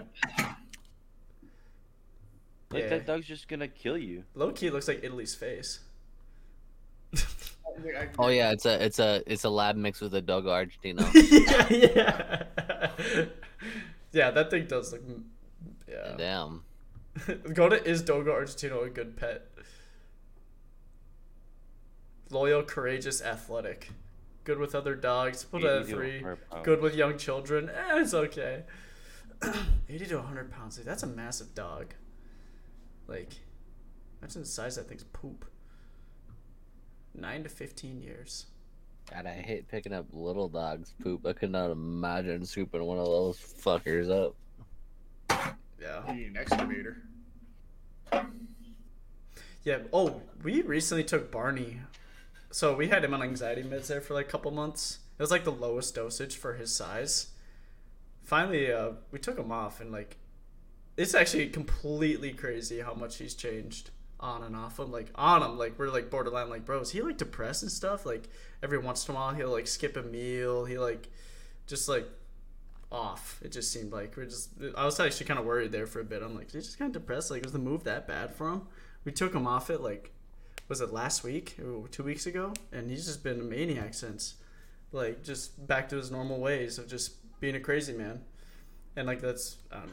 [2.71, 2.89] Like Yeah.
[2.89, 4.23] that dog's just gonna kill you.
[4.33, 5.79] low key looks like Italy's face.
[8.17, 11.01] Oh yeah, it's a it's a it's a lab mix with a Dogo Argentino.
[11.69, 12.43] yeah,
[13.13, 13.25] yeah,
[14.13, 14.31] yeah.
[14.31, 15.01] That thing does look.
[15.89, 16.13] Yeah.
[16.17, 16.63] Damn.
[17.53, 19.47] Go to is Dogo Argentino a good pet?
[22.29, 23.89] Loyal, courageous, athletic.
[24.43, 25.43] Good with other dogs.
[25.43, 26.23] Put it at three.
[26.63, 27.69] Good with young children.
[27.69, 28.63] Eh, it's okay.
[29.89, 30.77] 80 to 100 pounds.
[30.77, 31.93] Dude, that's a massive dog.
[33.07, 33.33] Like,
[34.21, 35.45] imagine the size of that thing's poop.
[37.13, 38.47] 9 to 15 years.
[39.11, 41.25] God, I hate picking up little dogs poop.
[41.25, 44.35] I could not imagine scooping one of those fuckers up.
[45.85, 46.13] Yeah.
[46.13, 46.97] You need an excavator.
[49.63, 49.79] Yeah.
[49.93, 51.81] Oh, we recently took Barney.
[52.51, 54.99] So we had him on anxiety meds there for like a couple months.
[55.17, 57.27] It was like the lowest dosage for his size.
[58.23, 60.17] Finally, uh, we took him off, and like,
[60.97, 64.91] it's actually completely crazy how much he's changed on and off him.
[64.91, 68.05] Like on him, like we're like borderline like, bro, is he like depressed and stuff?
[68.05, 68.29] Like
[68.63, 70.65] every once in a while he'll like skip a meal.
[70.65, 71.09] He like
[71.67, 72.07] just like
[72.95, 73.39] off.
[73.43, 74.51] It just seemed like we're just.
[74.75, 76.23] I was actually kind of worried there for a bit.
[76.23, 77.29] I'm like, he's just kind of depressed.
[77.29, 78.61] Like, was the move that bad for him?
[79.03, 80.13] We took him off it like,
[80.67, 82.53] was it last week or two weeks ago?
[82.71, 84.35] And he's just been a maniac since.
[84.91, 88.21] Like, just back to his normal ways of just being a crazy man.
[88.95, 89.91] And like that's, I, know,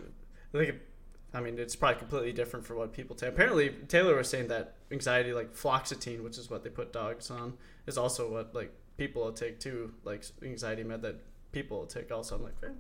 [0.55, 0.69] I think.
[0.71, 0.89] It,
[1.35, 3.31] I mean, it's probably completely different for what people take.
[3.31, 7.55] Apparently, Taylor was saying that anxiety, like fluoxetine, which is what they put dogs on,
[7.87, 11.17] is also what like people will take too, like anxiety med that
[11.53, 12.37] people will take also.
[12.37, 12.77] I'm like, man,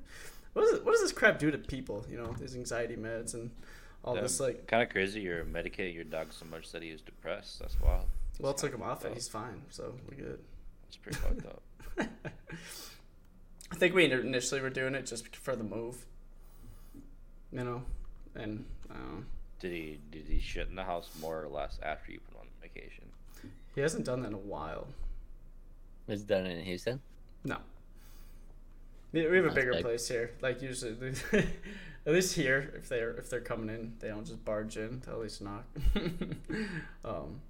[0.52, 2.04] what, is it, what does this crap do to people?
[2.10, 3.50] You know, these anxiety meds and
[4.04, 4.66] all this like.
[4.66, 5.20] kind of crazy.
[5.20, 7.60] You're medicating your dog so much that he was depressed.
[7.60, 8.06] That's wild.
[8.40, 9.14] Well, That's took him off it.
[9.14, 10.40] He's fine, so we're good.
[10.88, 11.62] It's pretty fucked up.
[13.70, 16.04] I think we initially were doing it just for the move,
[17.50, 17.82] you know,
[18.34, 19.26] and um,
[19.60, 22.40] Did he did he shit in the house more or less after you put him
[22.40, 23.04] on medication?
[23.74, 24.88] he hasn't done that in a while.
[26.08, 27.00] It's done in Houston.
[27.44, 27.58] No.
[29.12, 29.82] We have a bigger big.
[29.82, 30.30] place here.
[30.40, 31.14] Like usually,
[32.06, 35.02] at least here, if they're if they're coming in, they don't just barge in.
[35.04, 35.64] They'll at least knock.
[37.04, 37.40] um,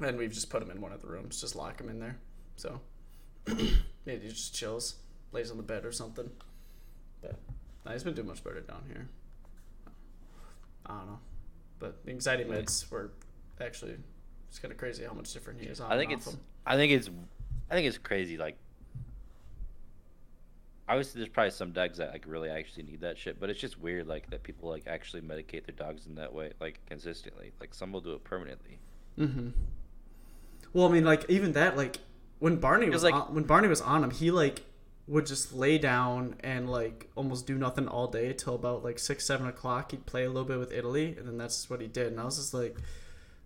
[0.00, 2.16] and we've just put them in one of the rooms, just lock them in there.
[2.56, 2.80] So
[3.46, 4.96] maybe he just chills,
[5.32, 6.30] lays on the bed or something.
[7.22, 7.36] But
[7.84, 9.08] nah, he's been doing much better down here.
[10.86, 11.18] I don't know,
[11.78, 13.12] but the anxiety meds were
[13.60, 13.96] actually
[14.48, 15.80] it's kind of crazy how much different he is.
[15.80, 16.40] On I think it's them.
[16.66, 17.10] I think it's
[17.70, 18.38] I think it's crazy.
[18.38, 18.56] Like
[20.88, 23.78] obviously, there's probably some dogs that like really actually need that shit, but it's just
[23.80, 27.52] weird like that people like actually medicate their dogs in that way, like consistently.
[27.60, 28.78] Like some will do it permanently.
[29.18, 29.50] Mm-hmm.
[30.72, 31.98] Well, I mean, like even that, like
[32.38, 34.64] when Barney was like- on, when Barney was on him, he like
[35.06, 39.24] would just lay down and like almost do nothing all day till about like six,
[39.24, 39.90] seven o'clock.
[39.90, 42.08] He'd play a little bit with Italy, and then that's what he did.
[42.08, 42.76] And I was just like,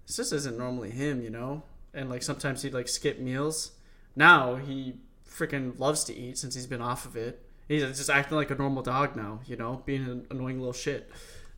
[0.06, 1.62] this just isn't normally him, you know.
[1.94, 3.72] And like sometimes he'd like skip meals.
[4.16, 4.94] Now he
[5.32, 7.44] freaking loves to eat since he's been off of it.
[7.68, 11.10] He's just acting like a normal dog now, you know, being an annoying little shit.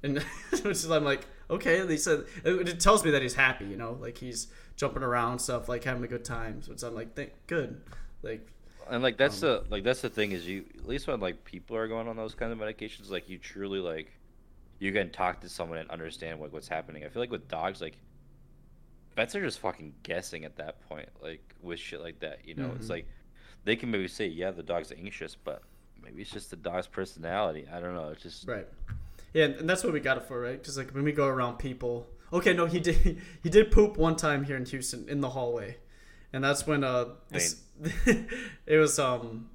[0.03, 0.19] And
[0.51, 3.65] which is I'm like, okay, at least uh, it, it tells me that he's happy,
[3.65, 6.63] you know, like he's jumping around stuff, like having a good time.
[6.63, 7.81] So it's I'm like, thank, good,
[8.23, 8.47] like
[8.91, 11.45] And like that's um, the like that's the thing is you at least when like
[11.45, 14.13] people are going on those kind of medications, like you truly like
[14.79, 17.05] you can talk to someone and understand like what's happening.
[17.05, 17.97] I feel like with dogs, like
[19.17, 22.41] vets are just fucking guessing at that point, like with shit like that.
[22.45, 22.93] You know, it's mm-hmm.
[22.93, 23.07] like
[23.65, 25.63] they can maybe say, yeah, the dog's anxious, but
[26.03, 27.67] maybe it's just the dog's personality.
[27.73, 28.09] I don't know.
[28.11, 28.67] It's just Right.
[29.33, 30.59] Yeah, and that's what we got it for, right?
[30.59, 32.07] Because like when we go around people.
[32.33, 33.21] Okay, no, he did.
[33.43, 35.77] He did poop one time here in Houston in the hallway,
[36.33, 37.61] and that's when uh, this,
[38.67, 39.51] it was um,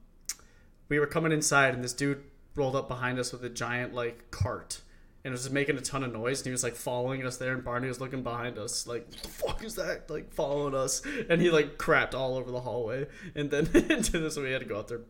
[0.89, 2.23] we were coming inside and this dude
[2.55, 4.81] rolled up behind us with a giant like cart.
[5.29, 7.37] And it was just making a ton of noise, and he was like following us
[7.37, 10.73] there, and Barney was looking behind us, like, "What the fuck is that?" Like following
[10.73, 14.61] us, and he like crapped all over the hallway, and then into this, we had
[14.61, 15.01] to go out there,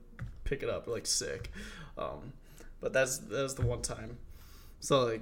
[0.44, 1.54] pick it up, like sick.
[1.98, 2.34] Um,
[2.82, 4.18] but that's that was the one time.
[4.82, 5.22] So like,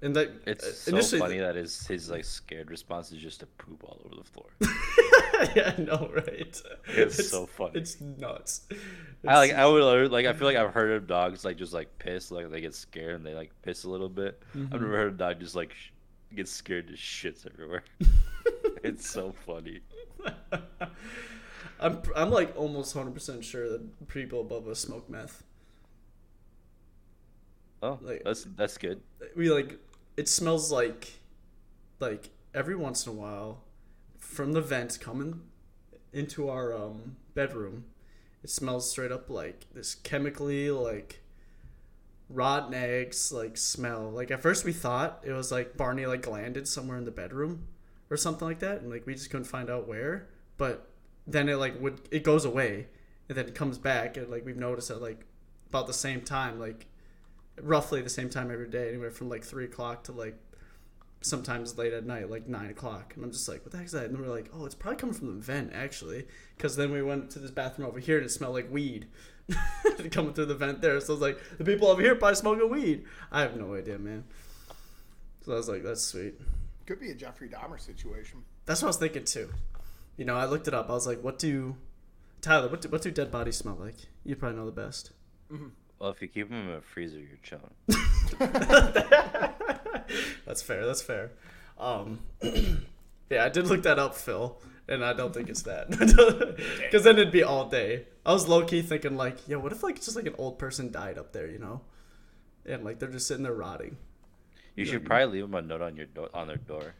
[0.00, 3.46] and that it's uh, so funny that his his like scared response is just to
[3.58, 4.46] poop all over the floor.
[5.56, 6.62] yeah, I know, right?
[6.88, 7.72] It's so funny.
[7.80, 8.62] It's nuts.
[9.26, 11.72] I like It's- I would like I feel like I've heard of dogs like just
[11.72, 14.40] like piss like they get scared and they like piss a little bit.
[14.56, 14.74] Mm-hmm.
[14.74, 15.90] I've never heard a dog just like sh-
[16.34, 17.84] get scared just shits everywhere.
[18.84, 19.80] it's so funny.
[21.80, 25.42] I'm I'm like almost hundred percent sure that people above us smoke meth.
[27.82, 29.00] Oh, Like- that's that's good.
[29.36, 29.78] we like
[30.16, 31.12] it smells like
[32.00, 33.62] like every once in a while
[34.18, 35.40] from the vent coming
[36.12, 37.84] into our um bedroom
[38.42, 41.20] it smells straight up like this chemically like
[42.30, 44.10] rotten eggs like smell.
[44.10, 47.68] Like at first we thought it was like barney like landed somewhere in the bedroom
[48.10, 50.88] or something like that and like we just couldn't find out where but
[51.26, 52.86] then it like would it goes away
[53.28, 55.24] and then it comes back and like we've noticed at like
[55.68, 56.86] about the same time like
[57.62, 60.36] roughly the same time every day, anywhere from like three o'clock to like
[61.20, 63.14] sometimes late at night, like nine o'clock.
[63.14, 64.04] And I'm just like, what the heck is that?
[64.04, 66.26] And then we're like, oh, it's probably coming from the vent actually,
[66.56, 69.06] because then we went to this bathroom over here and it smelled like weed
[70.10, 71.00] coming through the vent there.
[71.00, 73.04] So I was like, the people over here probably smoking weed.
[73.32, 74.24] I have no idea, man.
[75.44, 76.34] So I was like, that's sweet.
[76.86, 78.44] Could be a Jeffrey Dahmer situation.
[78.66, 79.50] That's what I was thinking too.
[80.16, 80.88] You know, I looked it up.
[80.90, 81.76] I was like, what do
[82.40, 82.68] Tyler?
[82.68, 83.96] What do, what do dead bodies smell like?
[84.24, 85.12] You probably know the best.
[85.52, 85.68] Mm-hmm.
[85.98, 87.74] Well, if you keep them in a freezer, you're chilling.
[90.46, 90.86] That's fair.
[90.86, 91.32] That's fair.
[91.78, 92.20] Um,
[93.30, 95.88] yeah, I did look that up, Phil, and I don't think it's that.
[96.78, 98.06] Because then it'd be all day.
[98.24, 100.90] I was low key thinking like, yeah, what if like just like an old person
[100.90, 101.82] died up there, you know,
[102.66, 103.96] and like they're just sitting there rotting.
[104.74, 106.94] You should probably leave them a note on your door on their door.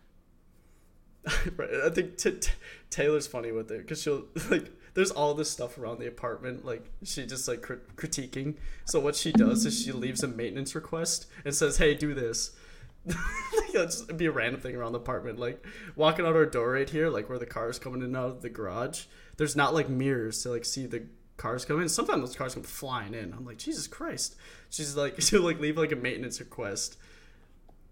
[1.57, 1.71] right.
[1.85, 2.51] I think t- t-
[2.91, 4.71] Taylor's funny with it because she'll like.
[4.95, 8.57] There's all this stuff around the apartment, like she just like crit- critiquing.
[8.87, 12.57] So what she does is she leaves a maintenance request and says, "Hey, do this."
[13.73, 15.65] Just be a random thing around the apartment, like
[15.97, 18.49] walking out our door right here, like where the cars coming in out of the
[18.49, 19.05] garage.
[19.37, 21.05] There's not like mirrors to like see the
[21.37, 21.89] cars come in.
[21.89, 23.33] Sometimes those cars come flying in.
[23.33, 24.37] I'm like, Jesus Christ.
[24.69, 26.99] She's like, she'll like leave like a maintenance request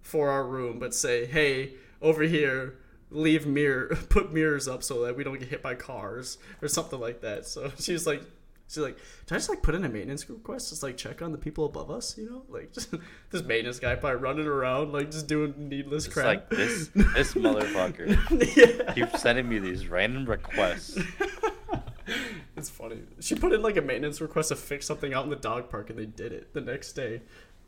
[0.02, 2.78] for our room, but say, hey, over here,
[3.10, 7.00] leave mirror, put mirrors up so that we don't get hit by cars or something
[7.00, 7.46] like that.
[7.46, 8.22] So she's like,
[8.68, 10.70] she's like, did I just like put in a maintenance request?
[10.70, 12.92] Just like check on the people above us, you know, like just
[13.30, 16.26] this maintenance guy probably running around like just doing needless It's crap.
[16.26, 18.08] like this this motherfucker
[18.56, 20.98] yeah, keeps sending me these random requests.
[22.56, 22.98] it's funny.
[23.20, 25.90] She put in like a maintenance request to fix something out in the dog park,
[25.90, 27.22] and they did it the next day.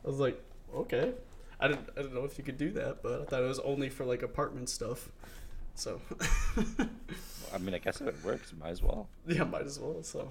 [0.05, 0.43] I was like,
[0.75, 1.13] okay.
[1.61, 3.59] I didn't, I didn't know if you could do that, but I thought it was
[3.59, 5.09] only for like apartment stuff.
[5.75, 6.01] So,
[7.55, 9.09] I mean, I guess if it works, might as well.
[9.27, 10.03] yeah, might as well.
[10.03, 10.29] So,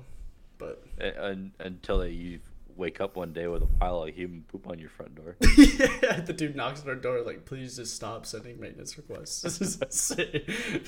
[0.58, 0.84] but
[1.20, 2.40] un- until you
[2.78, 5.36] wake up one day with a pile of human poop on your front door.
[5.58, 9.42] yeah, the dude knocks on our door like, please just stop sending maintenance requests.
[9.44, 10.44] This is insane.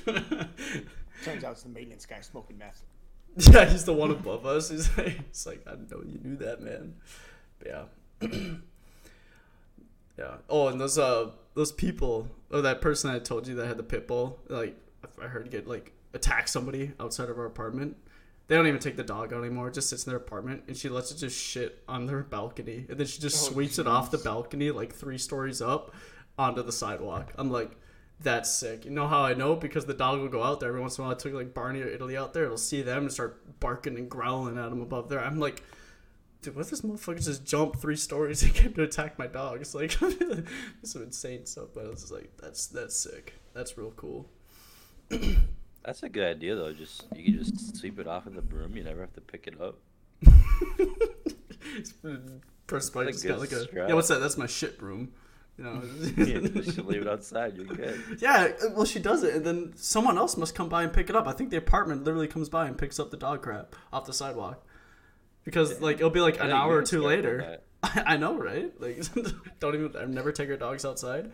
[1.24, 2.84] Turns out it's the maintenance guy smoking meth.
[3.36, 4.70] yeah, he's the one above us.
[4.70, 6.96] He's like, he's like, I didn't know you knew that, man.
[7.60, 7.84] But yeah.
[10.18, 10.36] yeah.
[10.50, 13.84] Oh, and those uh those people or that person I told you that had the
[13.84, 14.78] pit bull, like
[15.22, 17.98] I heard get like attack somebody outside of our apartment.
[18.50, 19.68] They don't even take the dog out anymore.
[19.70, 22.86] It just sits in their apartment, and she lets it just shit on their balcony,
[22.90, 25.94] and then she just Oh, sweeps it off the balcony like three stories up
[26.38, 27.32] onto the sidewalk.
[27.38, 27.78] I'm like,
[28.22, 28.84] That's sick.
[28.86, 29.56] You know how I know?
[29.56, 31.16] Because the dog will go out there every once in a while.
[31.16, 32.44] I took like Barney or Italy out there.
[32.46, 35.24] It'll see them and start barking and growling at them above there.
[35.24, 35.64] I'm like,
[36.42, 39.62] dude, what if this motherfucker just jumped three stories and came to attack my dog?
[39.62, 39.92] It's like
[40.84, 41.68] some insane stuff.
[41.76, 43.36] But I was just like, that's that's sick.
[43.54, 44.28] That's real cool.
[45.86, 46.74] That's a good idea though.
[46.74, 48.76] Just you can just sweep it off in the broom.
[48.76, 49.78] You never have to pick it up.
[52.68, 53.90] First Spike just got like a strat.
[53.90, 53.94] yeah.
[53.94, 54.20] What's that?
[54.20, 55.12] That's my shit room.
[55.58, 55.82] You know.
[56.18, 57.58] Yeah, just leave it outside.
[57.58, 58.00] You're good.
[58.20, 61.16] Yeah, well, she does it, and then someone else must come by and pick it
[61.16, 61.28] up.
[61.28, 64.14] I think the apartment literally comes by and picks up the dog crap off the
[64.14, 64.66] sidewalk,
[65.44, 67.60] because like it'll be like I an hour or two later.
[67.84, 68.72] I know, right?
[68.80, 69.04] Like,
[69.60, 69.96] don't even.
[69.98, 71.32] I never take our dogs outside.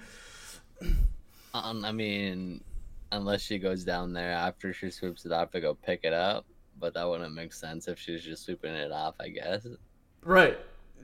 [1.53, 2.63] Um, I mean,
[3.11, 6.45] unless she goes down there after she swoops it off to go pick it up,
[6.79, 9.15] but that wouldn't make sense if she's just sweeping it off.
[9.19, 9.65] I guess.
[10.23, 10.57] Right,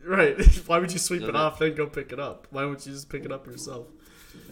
[0.06, 0.40] right.
[0.68, 2.48] Why would you sweep it it- off then go pick it up?
[2.52, 3.88] Why wouldn't you just pick it up yourself?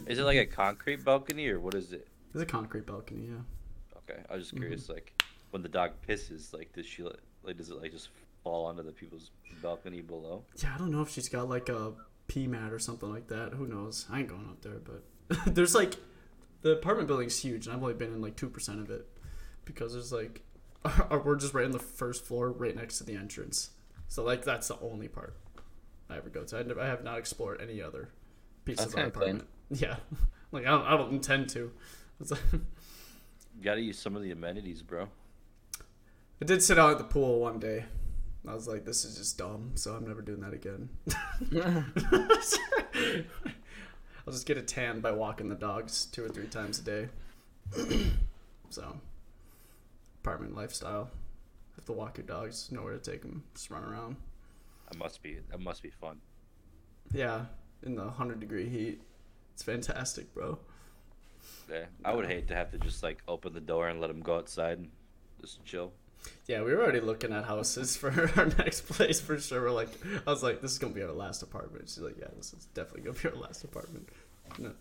[0.08, 2.08] Is it like a concrete balcony or what is it?
[2.34, 3.98] It's a concrete balcony, yeah.
[4.10, 4.64] Okay, I was just Mm-hmm.
[4.64, 4.90] curious.
[4.90, 5.22] Like
[5.52, 8.10] when the dog pisses, like does she like does it like just
[8.44, 9.32] fall onto the people's
[9.62, 10.44] balcony below?
[10.62, 11.94] Yeah, I don't know if she's got like a
[12.28, 13.54] pee mat or something like that.
[13.54, 14.06] Who knows?
[14.12, 15.04] I ain't going up there, but
[15.56, 15.96] there's like
[16.62, 19.08] the apartment building's huge, and I've only been in like two percent of it
[19.66, 20.42] because there's like
[21.24, 23.72] we're just right on the first floor, right next to the entrance.
[24.08, 25.36] So like that's the only part
[26.10, 26.58] I ever go to.
[26.58, 28.10] I, never, I have not explored any other
[28.66, 29.30] piece That's of our kinda clean.
[29.36, 29.50] apartment.
[29.72, 29.98] Yeah,
[30.52, 31.72] like I don't, I don't intend to.
[32.28, 32.40] Like,
[33.62, 35.10] gotta use some of the amenities, bro.
[36.42, 37.86] I did sit out at the pool one day.
[38.48, 40.90] I was like, this is just dumb, so I'm never doing that again.
[44.30, 47.10] I'll just get a tan by walking the dogs two or three times a day.
[48.70, 48.96] so,
[50.22, 51.10] apartment lifestyle.
[51.76, 54.18] Have to walk your dogs, nowhere to take them, just run around.
[54.88, 56.22] That must be that must be fun.
[57.12, 57.46] Yeah,
[57.82, 59.02] in the 100 degree heat.
[59.56, 60.60] It's fantastic, bro.
[61.68, 64.22] Yeah, I would hate to have to just like open the door and let them
[64.22, 64.92] go outside and
[65.42, 65.92] just chill.
[66.48, 69.62] Yeah, we were already looking at houses for our next place for sure.
[69.64, 69.90] We're like,
[70.26, 71.90] I was like, this is gonna be our last apartment.
[71.90, 74.10] She's like, yeah, this is definitely gonna be our last apartment.
[74.58, 74.72] No,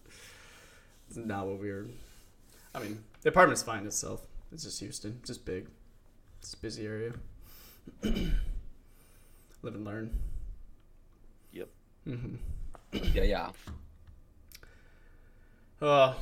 [1.08, 1.86] it's not what we were.
[2.74, 4.22] I mean, the apartment's fine itself.
[4.52, 5.68] It's just Houston, just big.
[6.40, 7.12] It's a busy area.
[8.02, 10.18] Live and learn.
[11.52, 11.68] Yep.
[12.06, 12.34] Mm-hmm.
[13.14, 13.50] Yeah, yeah.
[15.80, 16.16] Oh,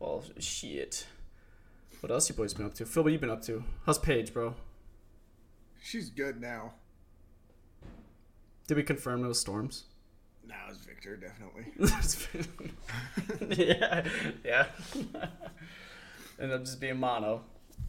[0.00, 1.06] well, shit.
[2.00, 2.86] What else you boys been up to?
[2.86, 3.64] Phil, what you been up to?
[3.84, 4.54] How's Paige, bro?
[5.82, 6.72] She's good now.
[8.66, 9.84] Did we confirm those storms?
[10.46, 11.66] Now it's Victor, definitely.
[13.66, 14.04] yeah,
[14.44, 14.66] yeah.
[16.38, 17.42] and I'm just being mono.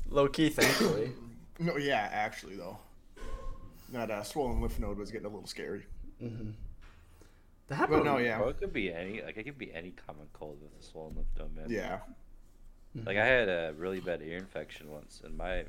[0.10, 1.12] Low key, thankfully.
[1.60, 2.78] no, yeah, actually though,
[3.92, 5.86] that uh, swollen lymph node was getting a little scary.
[6.20, 6.54] That
[7.68, 8.06] But happened.
[8.06, 10.72] no, yeah, Bro, it could be any like it could be any common cold with
[10.80, 11.66] a swollen lymph node, man.
[11.70, 12.00] yeah.
[13.06, 15.66] Like I had a really bad ear infection once, and my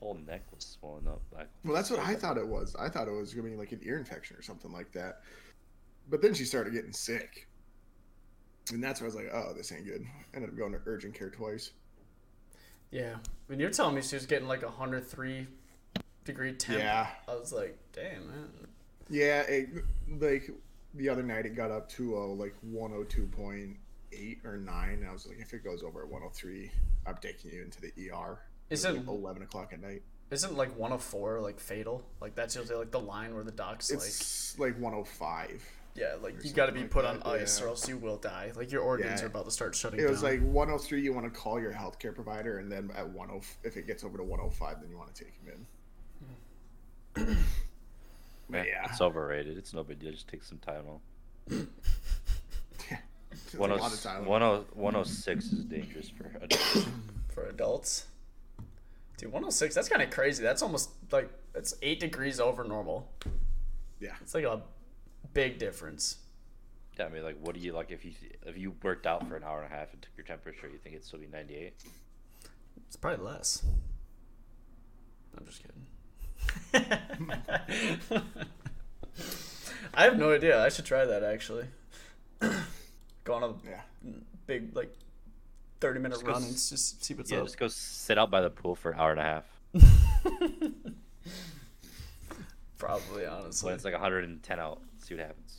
[0.00, 1.20] whole neck was swollen up.
[1.34, 2.76] Like, Well, that's what I thought it was.
[2.78, 5.20] I thought it was gonna be like an ear infection or something like that.
[6.08, 7.48] But then she started getting sick,
[8.72, 10.04] and that's why I was like, "Oh, this ain't good."
[10.34, 11.72] Ended up going to urgent care twice.
[12.90, 13.16] Yeah.
[13.48, 15.46] When you're telling me she was getting like a 103
[16.24, 17.08] degree temp, Yeah.
[17.28, 18.48] I was like, damn, man.
[19.08, 19.68] Yeah, it,
[20.20, 20.50] like
[20.94, 22.54] the other night it got up to uh, like
[24.12, 24.88] 102.8 or 9.
[24.90, 26.70] And I was like, if it goes over at 103,
[27.06, 28.38] I'm taking you into the ER.
[28.70, 30.02] Is was, it- like 11 o'clock at night?
[30.28, 32.04] Isn't like 104 like fatal?
[32.20, 35.62] Like that's usually like the line where the doc's like, It's like 105.
[35.94, 37.66] yeah, like you something got to be like put that, on ice yeah.
[37.66, 38.50] or else you will die.
[38.56, 39.26] Like your organs Yeah.
[39.26, 40.06] are about to start shutting down.
[40.06, 40.12] It down.
[40.14, 43.76] was like 103, you want to call your healthcare provider, and then at 10, if
[43.76, 45.66] it gets over to 105, then you want to take him
[47.16, 47.36] in.
[48.48, 48.84] man, yeah.
[48.90, 49.56] it's overrated.
[49.56, 50.10] It's no big deal.
[50.10, 50.82] Just take some time
[51.48, 51.68] It's a 10 lot of Tylenol.
[52.78, 52.98] 10
[53.56, 56.86] 106 is dangerous for adults.
[57.28, 58.06] for adults.
[59.18, 60.42] Dude, 106, that's kind of crazy.
[60.42, 63.10] That's almost like that's 8 degrees over normal.
[64.00, 64.12] Yeah.
[64.20, 64.60] It's like a
[65.32, 66.18] big difference.
[66.98, 68.12] yeah, I mean, like, what do you like if you
[68.44, 70.68] if you worked out for an hour and a half and took your temperature?
[70.68, 71.72] You think it'd still be 98?
[72.86, 73.64] It's probably less.
[75.36, 75.86] I'm just kidding.
[79.94, 80.62] I have no idea.
[80.62, 81.66] I should try that actually.
[83.26, 83.82] Go on a Yeah.
[84.46, 84.90] big like
[85.80, 87.44] 30 minute go run and s- just see what's Yeah, up.
[87.46, 89.44] just go sit out by the pool for an hour and a half.
[92.78, 93.66] Probably honestly.
[93.66, 95.58] When it's like 110 out, see what happens.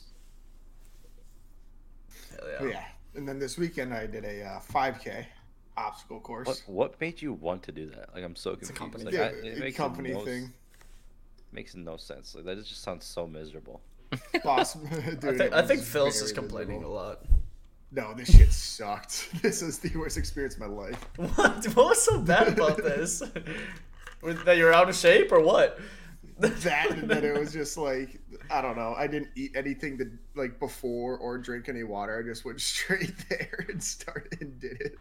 [2.30, 2.68] Hell yeah.
[2.70, 2.84] yeah.
[3.14, 5.26] And then this weekend I did a uh, 5K
[5.76, 6.46] obstacle course.
[6.46, 8.14] What what made you want to do that?
[8.14, 8.74] Like, I'm so confused.
[8.76, 10.52] company like, Yeah, I, it a makes company no, thing.
[11.52, 12.34] Makes no sense.
[12.34, 13.80] Like that just sounds so miserable.
[14.44, 16.92] Boss, I think, it I think Phil's very just complaining miserable.
[16.92, 17.26] a lot.
[17.90, 19.28] No, this shit sucked.
[19.42, 21.06] This is the worst experience of my life.
[21.16, 21.64] What?
[21.74, 23.22] What was so bad about this?
[24.44, 25.78] That you're out of shape or what?
[26.40, 28.20] That and that it was just like
[28.50, 28.92] I don't know.
[28.98, 32.18] I didn't eat anything to like before or drink any water.
[32.18, 34.96] I just went straight there and started and did it.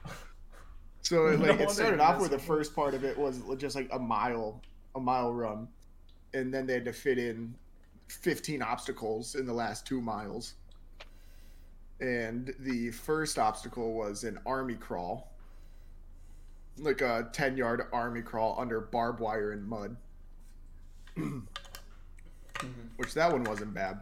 [1.02, 3.76] So No like wonder it started off where the first part of it was just
[3.76, 4.62] like a mile,
[4.94, 5.68] a mile run,
[6.36, 7.56] and then they had to fit in
[8.10, 10.54] 15 obstacles in the last two miles.
[12.00, 15.32] And the first obstacle was an army crawl,
[16.78, 19.98] like a 10 yard army crawl under barbed wire and mud.
[21.18, 21.39] Mm-hmm.
[22.98, 24.00] Which that one wasn't bad.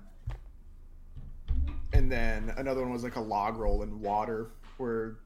[1.93, 5.18] And then another one was like a log roll in water where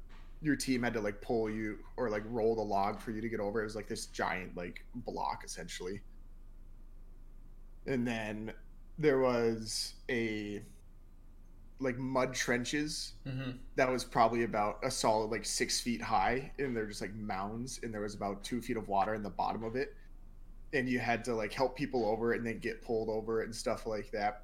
[0.42, 3.30] your team had to like pull you or like roll the log for you to
[3.30, 3.62] get over.
[3.62, 6.02] It was like this giant like block essentially.
[7.88, 8.54] And then
[9.00, 10.62] there was a
[11.80, 13.52] like mud trenches Mm-hmm.
[13.76, 17.80] that was probably about a solid like six feet high and they're just like mounds
[17.84, 19.96] and there was about two feet of water in the bottom of it.
[20.74, 23.46] And you had to like help people over it and then get pulled over it
[23.46, 24.44] and stuff like that.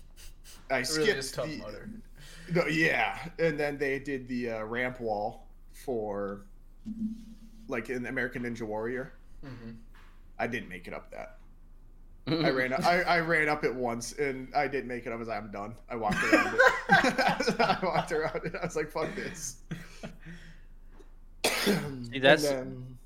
[0.70, 1.06] I skipped
[1.36, 3.18] really tough the- no, yeah.
[3.38, 6.42] And then they did the uh, ramp wall for
[7.68, 9.12] like in american ninja warrior.
[9.44, 9.76] Mhm.
[10.38, 11.38] i didn't make it up that
[12.30, 12.72] I ran.
[12.72, 15.12] I, I ran up it once, and I didn't make it.
[15.12, 15.74] I was like, I'm done.
[15.90, 16.60] I walked around it.
[17.60, 18.54] I walked around it.
[18.60, 19.56] I was like, fuck this.
[21.44, 22.98] See, that's then,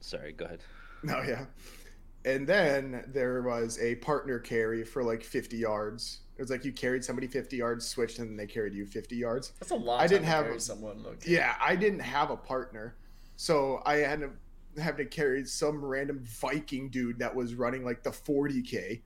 [0.00, 0.32] sorry.
[0.32, 0.60] Go ahead.
[1.02, 1.44] no, yeah.
[2.24, 6.20] And then there was a partner carry for like 50 yards.
[6.36, 9.16] It was like you carried somebody 50 yards, switched, and then they carried you 50
[9.16, 9.52] yards.
[9.58, 10.00] That's a lot.
[10.00, 11.02] I didn't have- carry someone.
[11.02, 11.26] Look.
[11.26, 12.94] Yeah, I didn't have a partner,
[13.36, 14.30] so I had to
[14.78, 19.00] have to carry some random Viking dude that was running like the 40k.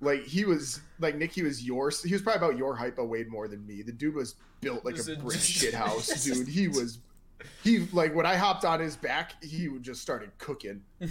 [0.00, 2.02] Like he was like Nick, he was yours.
[2.02, 3.82] He was probably about your height, but weighed more than me.
[3.82, 6.48] The dude was built like Is a brick shit house, dude.
[6.48, 6.98] He was.
[7.64, 11.10] He like when I hopped on his back, he would just started cooking, and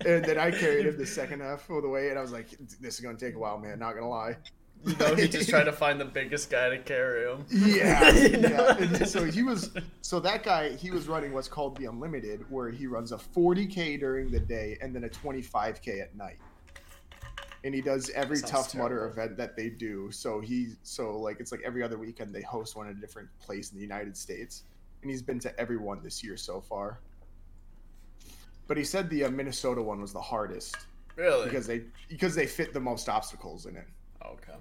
[0.00, 2.48] then I carried him the second half of the way, and I was like,
[2.80, 3.78] "This is gonna take a while, man.
[3.78, 4.36] Not gonna lie."
[4.84, 7.44] You know, he just tried to find the biggest guy to carry him.
[7.50, 8.48] Yeah, You know?
[8.48, 8.76] yeah.
[8.78, 9.70] And so he was,
[10.00, 13.98] so that guy, he was running what's called the Unlimited, where he runs a 40k
[13.98, 16.38] during the day and then a 25k at night.
[17.64, 20.08] And he does every Sounds tough mudder event that they do.
[20.12, 23.28] So he, so like it's like every other weekend they host one at a different
[23.40, 24.62] place in the United States,
[25.02, 27.00] and he's been to every one this year so far.
[28.68, 30.76] But he said the uh, Minnesota one was the hardest
[31.16, 31.44] Really?
[31.44, 33.86] because they because they fit the most obstacles in it.
[34.24, 34.52] Okay.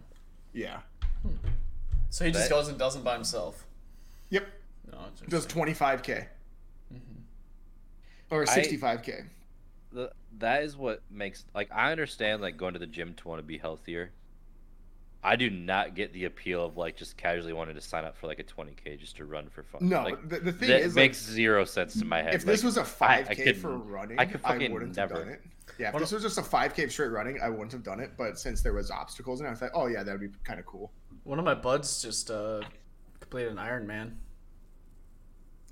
[0.54, 0.80] Yeah.
[2.10, 3.66] So he just That- goes and does it by himself.
[4.30, 4.48] Yep.
[4.92, 6.28] No, it's Does 25k
[6.94, 6.98] mm-hmm.
[8.30, 9.26] or 65k.
[9.92, 13.40] The, that is what makes like I understand like going to the gym to want
[13.40, 14.12] to be healthier.
[15.24, 18.28] I do not get the appeal of like just casually wanting to sign up for
[18.28, 19.90] like a 20k just to run for fun.
[19.90, 22.36] No, like, the, the thing that is, like, makes zero sense to my head.
[22.36, 25.40] if this was a 5k couldn't- for running, I I, could fucking wouldn't never.
[25.78, 25.94] Have done it.
[25.94, 28.12] Yeah, if this was just a 5k straight running, I wouldn't have done it.
[28.18, 30.66] But since there was obstacles, and I thought, oh yeah, that would be kind of
[30.66, 30.92] cool.
[31.24, 32.62] One of my buds just uh,
[33.20, 34.14] completed an Ironman.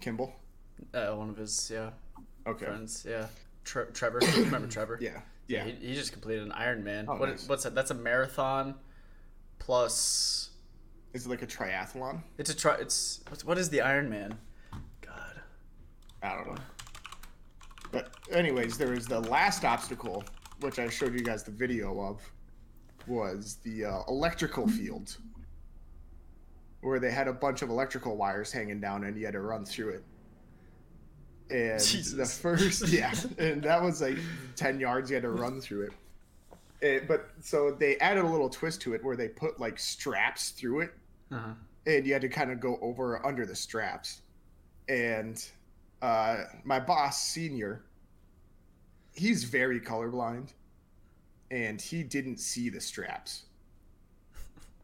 [0.02, 0.34] Kimball.
[0.94, 1.92] Uh, one of his yeah
[2.46, 2.66] Okay.
[2.66, 3.06] friends.
[3.08, 3.28] Yeah,
[3.64, 4.20] Tre- Trevor.
[4.38, 4.98] Remember Trevor?
[5.02, 5.22] Yeah.
[5.48, 5.64] Yeah.
[5.66, 7.06] He, he just completed an Ironman.
[7.08, 7.48] Oh, what, nice.
[7.48, 7.76] What's that?
[7.76, 8.76] That's a marathon
[9.60, 10.50] plus.
[11.14, 12.22] Is it like a triathlon?
[12.38, 12.76] It's a tri.
[12.80, 14.36] It's what is the Ironman?
[15.02, 15.42] God.
[16.24, 16.62] I don't know.
[18.32, 20.24] Anyways, there was the last obstacle,
[20.62, 22.22] which I showed you guys the video of,
[23.08, 25.18] was the uh, electrical field,
[26.82, 29.66] where they had a bunch of electrical wires hanging down, and you had to run
[29.66, 30.04] through it.
[31.52, 31.80] And
[32.18, 34.18] the first, yeah, and that was like
[34.56, 35.10] ten yards.
[35.10, 35.92] You had to run through it.
[36.82, 40.52] It- but so they added a little twist to it, where they put like straps
[40.52, 40.94] through it,
[41.32, 41.54] Uh-huh.
[41.86, 44.22] and you had to kind of go over under the straps.
[44.88, 45.44] And
[46.02, 47.84] uh, my boss, senior,
[49.14, 50.50] he's very colorblind,
[51.52, 53.44] and he didn't see the straps.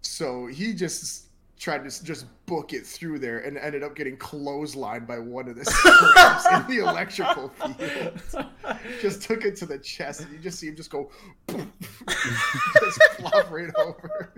[0.01, 1.25] So he just
[1.59, 5.55] tried to just book it through there and ended up getting clotheslined by one of
[5.55, 8.47] the straps in the electrical field.
[9.01, 11.11] Just took it to the chest, and you just see him just go,
[11.49, 14.33] just flop right over.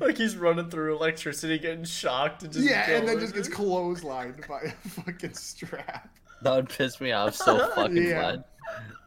[0.00, 4.46] like he's running through electricity, getting shocked, and just yeah, and then just gets clotheslined
[4.48, 6.08] by a fucking strap.
[6.44, 8.20] That would piss me off so fucking Yeah.
[8.20, 8.44] bad.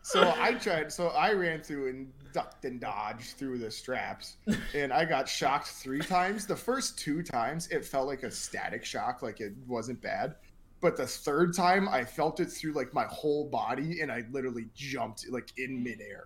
[0.01, 0.91] So I tried.
[0.91, 4.37] So I ran through and ducked and dodged through the straps,
[4.73, 6.45] and I got shocked three times.
[6.45, 10.35] The first two times, it felt like a static shock, like it wasn't bad.
[10.79, 14.67] But the third time, I felt it through like my whole body, and I literally
[14.75, 16.25] jumped like in midair.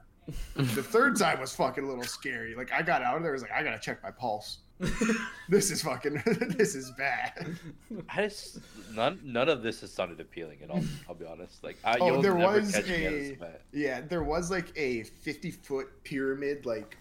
[0.55, 2.53] the third time was fucking a little scary.
[2.55, 4.59] Like I got out of there, I was like, I gotta check my pulse.
[5.49, 6.21] this is fucking.
[6.57, 7.55] this is bad.
[8.09, 8.59] I just
[8.93, 10.83] none none of this has sounded appealing at all.
[11.07, 11.63] I'll be honest.
[11.63, 15.51] Like I, Oh, there was catch me at a yeah, there was like a fifty
[15.51, 16.97] foot pyramid like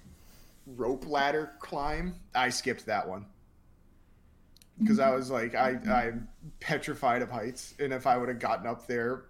[0.67, 2.15] rope ladder climb.
[2.35, 3.27] I skipped that one
[4.79, 6.29] because I was like, I I'm
[6.61, 9.25] petrified of heights, and if I would have gotten up there,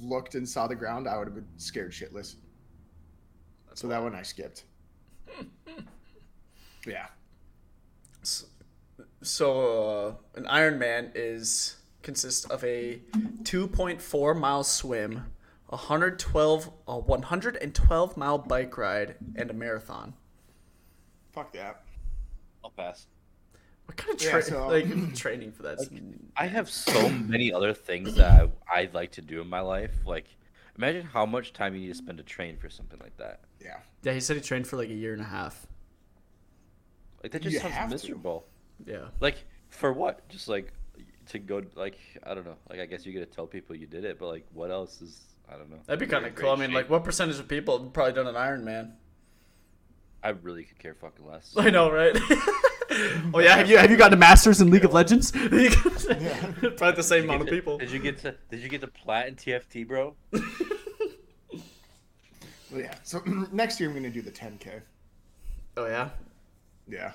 [0.00, 2.36] looked and saw the ground, I would have been scared shitless.
[3.74, 4.64] so that one I skipped.
[6.86, 7.06] yeah.
[9.28, 13.00] So uh, an Ironman is consists of a
[13.42, 15.26] 2.4 mile swim,
[15.68, 20.14] a 112 a 112 mile bike ride, and a marathon.
[21.32, 21.82] Fuck that.
[22.64, 23.06] I'll pass.
[23.84, 25.78] What kind of Yeah, tra- so- like training for that?
[26.36, 29.92] I have so many other things that I, I'd like to do in my life.
[30.06, 30.26] Like,
[30.78, 33.40] imagine how much time you need to spend to train for something like that.
[33.62, 33.76] Yeah.
[34.02, 35.66] yeah, he said he trained for like a year and a half.
[37.22, 38.42] Like that just You have sounds to.
[38.78, 39.04] Miserable.
[39.04, 39.10] Yeah.
[39.20, 40.28] Like for what?
[40.28, 40.72] Just like
[41.26, 42.56] to go like I don't know.
[42.68, 45.00] Like I guess you get to tell people you did it, but like what else
[45.00, 45.78] is I don't know.
[45.86, 46.50] That'd be kind of cool.
[46.50, 48.92] I great mean, like, what percentage of people have probably done an Ironman?
[50.22, 51.54] I really could care fucking less.
[51.56, 52.14] I know, right?
[53.32, 55.32] oh yeah, have you have you gotten a masters in League of Legends?
[56.08, 56.52] Yeah.
[56.60, 57.76] Probably the same amount of Did people.
[57.78, 60.14] Did you get to Did you get to plat in TFT, bro?
[62.70, 62.94] Well, yeah.
[63.02, 63.22] So
[63.52, 64.80] next year I'm gonna do the 10k.
[65.76, 66.10] Oh yeah,
[66.88, 67.12] Yeah.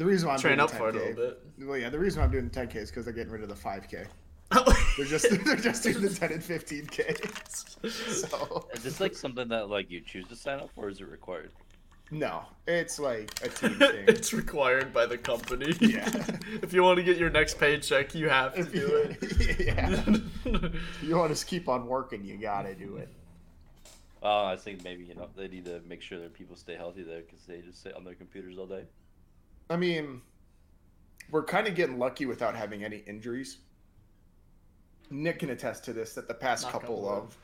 [0.00, 1.42] The reason why I'm train doing up the for it a 10K little bit.
[1.68, 3.50] Well, yeah, the reason why I'm doing the 10k is because they're getting rid of
[3.50, 4.06] the 5k.
[4.96, 7.90] They're just they're just doing the 10 and 15k.
[8.30, 11.02] So Is this like something that like you choose to sign up for, or is
[11.02, 11.50] it required?
[12.10, 14.06] no, it's like a team thing.
[14.08, 15.76] it's required by the company.
[15.80, 16.08] Yeah.
[16.62, 19.60] if you want to get your next paycheck, you have to do it.
[19.66, 20.72] yeah.
[21.02, 23.10] You want to keep on working, you gotta do it.
[24.22, 27.02] Well, I think maybe you know they need to make sure that people stay healthy
[27.02, 28.84] there because they just sit on their computers all day.
[29.70, 30.20] I mean,
[31.30, 33.58] we're kind of getting lucky without having any injuries.
[35.10, 37.08] Nick can attest to this that the past Knock on couple wood.
[37.10, 37.36] of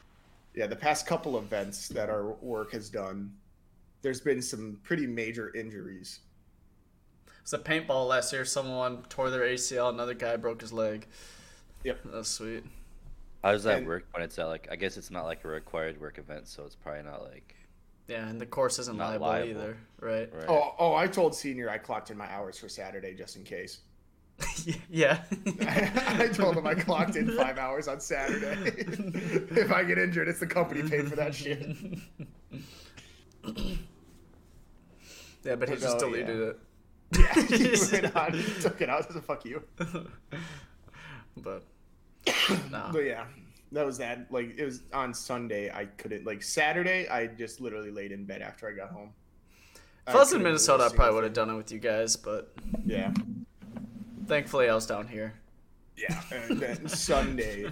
[0.54, 3.32] yeah, the past couple events that our work has done,
[4.02, 6.20] there's been some pretty major injuries.
[7.42, 8.44] It's a paintball last year.
[8.44, 9.90] Someone tore their ACL.
[9.90, 11.06] Another guy broke his leg.
[11.84, 12.00] Yep.
[12.06, 12.64] That's sweet.
[13.44, 14.66] How does that And- work when it's at like?
[14.70, 17.54] I guess it's not like a required work event, so it's probably not like.
[18.08, 19.50] Yeah, and the course isn't liable, liable.
[19.50, 20.32] either, right?
[20.32, 20.46] Right.
[20.48, 23.80] Oh, oh, I told senior I clocked in my hours for Saturday just in case.
[24.90, 25.22] yeah.
[25.60, 28.56] I told him I clocked in five hours on Saturday.
[29.60, 31.66] if I get injured, it's the company paid for that shit.
[35.44, 36.44] yeah, but he But just deleted yeah.
[36.44, 36.58] it.
[37.12, 39.12] Yeah, he went on, he took it out.
[39.12, 39.62] So fuck you.
[41.36, 41.62] But
[42.70, 42.92] nah.
[42.92, 43.24] But yeah,
[43.72, 44.26] that was that.
[44.30, 45.70] Like it was on Sunday.
[45.72, 47.08] I couldn't like Saturday.
[47.08, 49.10] I just literally laid in bed after I got home.
[50.06, 51.72] If I was in couldn't do a Minnesota, I probably would have done it with
[51.72, 52.52] you guys, but
[52.84, 53.12] Yeah,
[54.26, 55.34] thankfully I was down here.
[55.96, 56.20] yeah.
[56.32, 57.66] And then Sunday.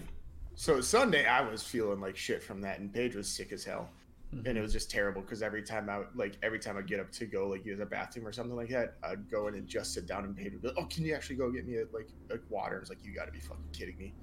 [0.56, 3.88] So Sunday, I was feeling like shit from that, and Paige was sick as hell,
[4.32, 7.10] and it was just terrible because every time I like every time I get up
[7.12, 9.92] to go like use a bathroom or something like that, I'd go in and just
[9.94, 11.84] sit down, and Paige would be like, "Oh, can you actually go get me a,
[11.92, 14.14] like like water?" I was like, "You got to be fucking kidding me."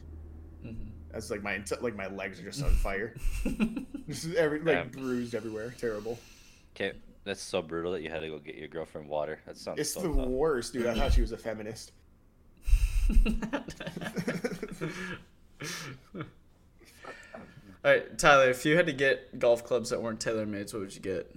[1.12, 3.16] That's like my like my legs are just on fire.
[4.08, 4.90] This is every like Damn.
[4.90, 5.74] bruised everywhere.
[5.78, 6.20] Terrible.
[6.76, 6.94] Okay,
[7.24, 9.40] that's so brutal that you had to go get your girlfriend water.
[9.46, 10.28] That sounds It's so the tough.
[10.28, 10.88] worst, dude.
[10.88, 11.94] I thought she was a feminist.
[17.84, 20.94] All right, Tyler, if you had to get golf clubs that weren't TaylorMade, what would
[20.94, 21.32] you get?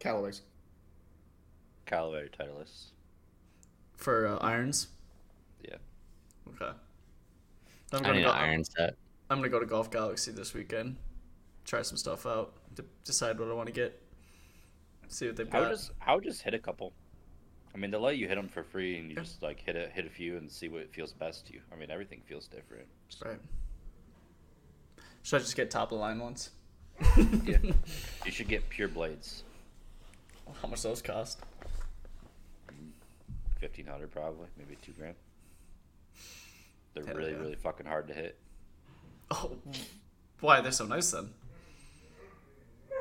[0.00, 0.42] Callaway's.
[1.86, 2.86] Callaway Titleist.
[3.96, 4.88] For uh, irons?
[5.62, 5.76] Yeah.
[6.48, 6.72] Okay.
[7.98, 8.30] I'm gonna need go.
[8.30, 8.96] an iron set.
[9.30, 10.96] I'm gonna go to Golf Galaxy this weekend.
[11.64, 12.52] Try some stuff out.
[12.74, 14.00] De- decide what I want to get.
[15.08, 15.70] See what they've I would got.
[15.72, 16.92] just I would just hit a couple.
[17.74, 19.88] I mean, they let you hit them for free, and you just like hit a
[19.88, 21.60] hit a few and see what feels best to you.
[21.72, 22.86] I mean, everything feels different.
[23.24, 23.38] Right.
[25.22, 26.50] Should I just get top of the line ones?
[27.44, 27.58] Yeah.
[28.24, 29.42] you should get pure blades.
[30.62, 31.40] How much those cost?
[33.58, 35.14] Fifteen hundred probably, maybe two grand.
[36.94, 37.38] They're Hell really yeah.
[37.38, 38.38] really fucking hard to hit.
[39.30, 39.52] Oh,
[40.40, 41.30] why they're so nice then?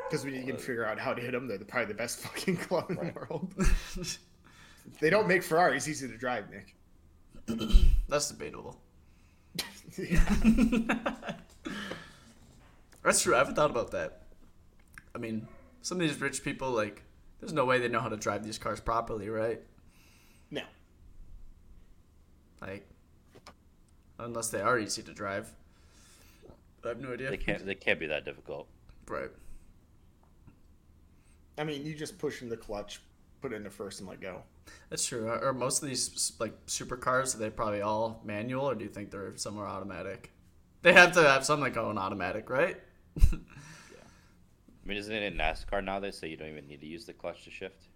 [0.09, 2.57] Because when you can figure out how to hit them, they're probably the best fucking
[2.57, 3.53] club in the world.
[4.99, 6.75] they don't make Ferraris easy to drive, Nick.
[8.07, 8.79] That's debatable.
[13.03, 13.35] That's true.
[13.35, 14.21] I haven't thought about that.
[15.13, 15.47] I mean,
[15.81, 17.03] some of these rich people, like,
[17.39, 19.61] there's no way they know how to drive these cars properly, right?
[20.49, 20.61] No.
[22.61, 22.87] Like,
[24.19, 25.51] unless they are easy to drive.
[26.83, 27.29] I have no idea.
[27.29, 28.67] They can't they can't be that difficult.
[29.07, 29.29] Right.
[31.57, 32.99] I mean, you just push in the clutch,
[33.41, 34.41] put it into first and let go.
[34.89, 35.27] That's true.
[35.27, 37.35] Are are most of these like supercars?
[37.35, 40.31] Are they probably all manual, or do you think they're some are automatic?
[40.81, 42.77] They have to have something going automatic, right?
[43.31, 43.37] yeah.
[44.03, 46.01] I mean, isn't it in NASCAR now?
[46.01, 47.87] They say you don't even need to use the clutch to shift.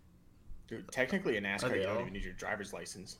[0.70, 3.18] Dude, technically in NASCAR, you don't even need your driver's license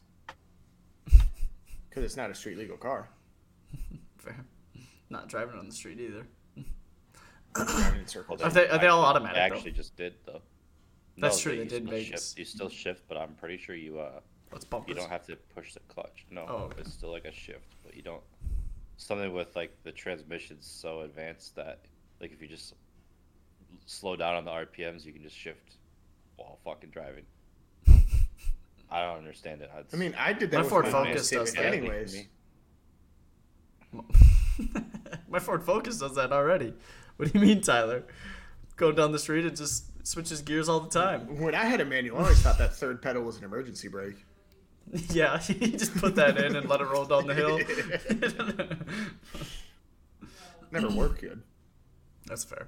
[1.98, 3.10] because it's not a street legal car.
[4.20, 4.46] Fair.
[5.10, 6.28] Not driving on the street either.
[7.56, 8.40] Driving in circles.
[8.42, 9.34] Are they are they all Actually- automatic?
[9.36, 9.56] They though?
[9.56, 10.42] actually just did though.
[11.18, 12.28] That's true, you they did in still Vegas.
[12.28, 14.20] Shift, you still shift, but I'm pretty sure you uh
[14.52, 15.04] Let's bump you this.
[15.04, 16.26] don't have to push the clutch.
[16.30, 16.82] No, Oh, okay.
[16.82, 18.22] it's still like a shift, but you don't.
[18.98, 21.80] Something with like the transmission's so advanced that
[22.22, 22.76] like if you just
[23.88, 25.74] slow down on the RPMs, you can just shift
[26.36, 27.26] while fucking driving.
[28.90, 29.70] I don't understand it.
[29.92, 31.66] I mean, I did that My with Ford my Focus does that.
[31.66, 32.26] anyways.
[35.30, 36.74] My Ford Focus does that already.
[37.18, 38.04] What do you mean, Tyler?
[38.76, 41.40] Going down the street, it just switches gears all the time.
[41.40, 44.16] When I had a manual, I always thought that third pedal was an emergency brake.
[45.10, 47.60] Yeah, you just put that in and let it roll down the hill.
[50.72, 51.42] Never worked good.
[52.26, 52.68] That's fair.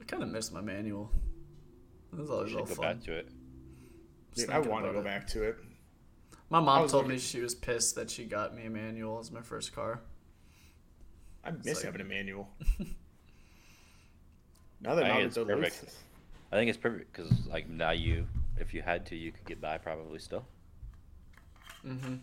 [0.00, 1.10] I kind of miss my manual.
[2.12, 2.96] It was always You all should go fun.
[2.96, 3.28] back to it.
[4.34, 5.04] Just Dude, I want to go it.
[5.04, 5.56] back to it.
[6.50, 9.30] My mom was told me she was pissed that she got me a manual as
[9.30, 10.00] my first car.
[11.44, 12.48] I miss like- having a manual.
[14.80, 15.94] now that I think it's Duluth, perfect.
[16.52, 18.26] I think it's perfect because like now you,
[18.58, 20.44] if you had to, you could get by probably still.
[21.86, 22.14] Mm-hmm.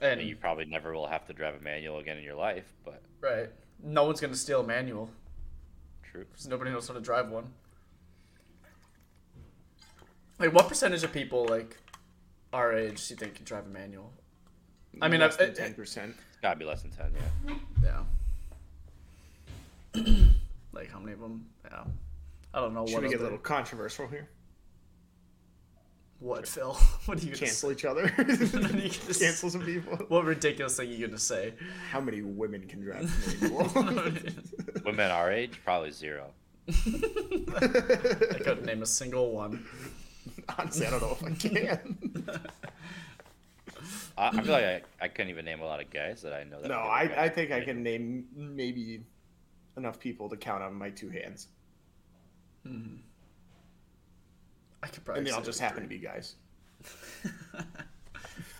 [0.00, 2.72] I And you probably never will have to drive a manual again in your life,
[2.84, 3.50] but right,
[3.82, 5.10] no one's gonna steal a manual
[6.02, 6.24] true.
[6.30, 7.52] because nobody knows how to drive one.
[10.38, 11.76] Like, what percentage of people like
[12.52, 14.12] our age do you think can drive a manual?
[15.02, 16.14] I mean, less I've- than ten percent.
[16.30, 17.12] It's gotta be less than ten,
[17.82, 18.04] yeah.
[19.94, 20.02] Yeah.
[20.72, 21.46] like how many of them?
[21.64, 21.84] Yeah.
[22.54, 23.02] I don't know Should what.
[23.02, 24.28] we get a little controversial here?
[26.20, 26.72] What, Phil?
[27.06, 28.12] What are you gonna Cancel each other.
[28.18, 29.96] You just- Cancel some people.
[30.08, 31.54] What ridiculous thing are you gonna say?
[31.90, 33.04] How many women can drive
[33.42, 34.12] a manual?
[34.84, 36.30] Women our age, probably zero.
[36.68, 36.72] I
[38.40, 39.64] couldn't name a single one.
[40.56, 42.40] Honestly, I don't know if I can.
[44.16, 46.44] I, I feel like I, I couldn't even name a lot of guys that I
[46.44, 46.60] know.
[46.62, 49.02] That no, I, I think I can name maybe
[49.76, 51.48] enough people to count on my two hands,
[52.66, 52.96] Hmm.
[54.82, 55.20] I could probably.
[55.20, 55.66] and they all say just three.
[55.66, 56.34] happen to be guys.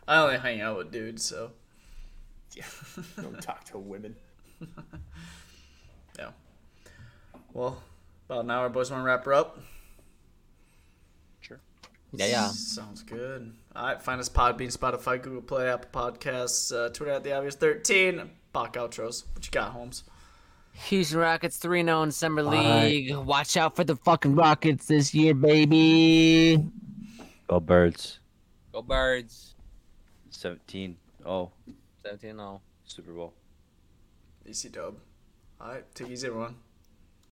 [0.09, 1.51] I only hang out with dudes, so
[2.55, 2.65] Yeah,
[3.21, 4.15] don't talk to women.
[6.19, 6.31] yeah.
[7.53, 7.83] Well,
[8.29, 8.91] about an hour, boys.
[8.91, 9.59] Want to wrap her up?
[12.11, 12.27] Sure.
[12.27, 12.49] Yeah, yeah.
[12.49, 13.53] Sounds good.
[13.77, 17.55] All right, find us Podbean, Spotify, Google Play, Apple Podcasts, uh, Twitter at the obvious
[17.55, 18.31] thirteen.
[18.53, 19.25] Bach outros.
[19.35, 20.05] What you got, Holmes?
[20.87, 23.15] Houston Rockets 3 0 in Summer League.
[23.15, 26.65] Watch out for the fucking Rockets this year, baby.
[27.49, 28.21] Go birds.
[28.73, 29.55] Go Birds.
[30.31, 30.97] 17.
[31.27, 31.51] Oh,
[32.05, 32.61] 17 0.
[32.85, 33.35] Super Bowl.
[34.47, 34.97] EC Dub.
[35.61, 36.55] All right, take it easy, everyone.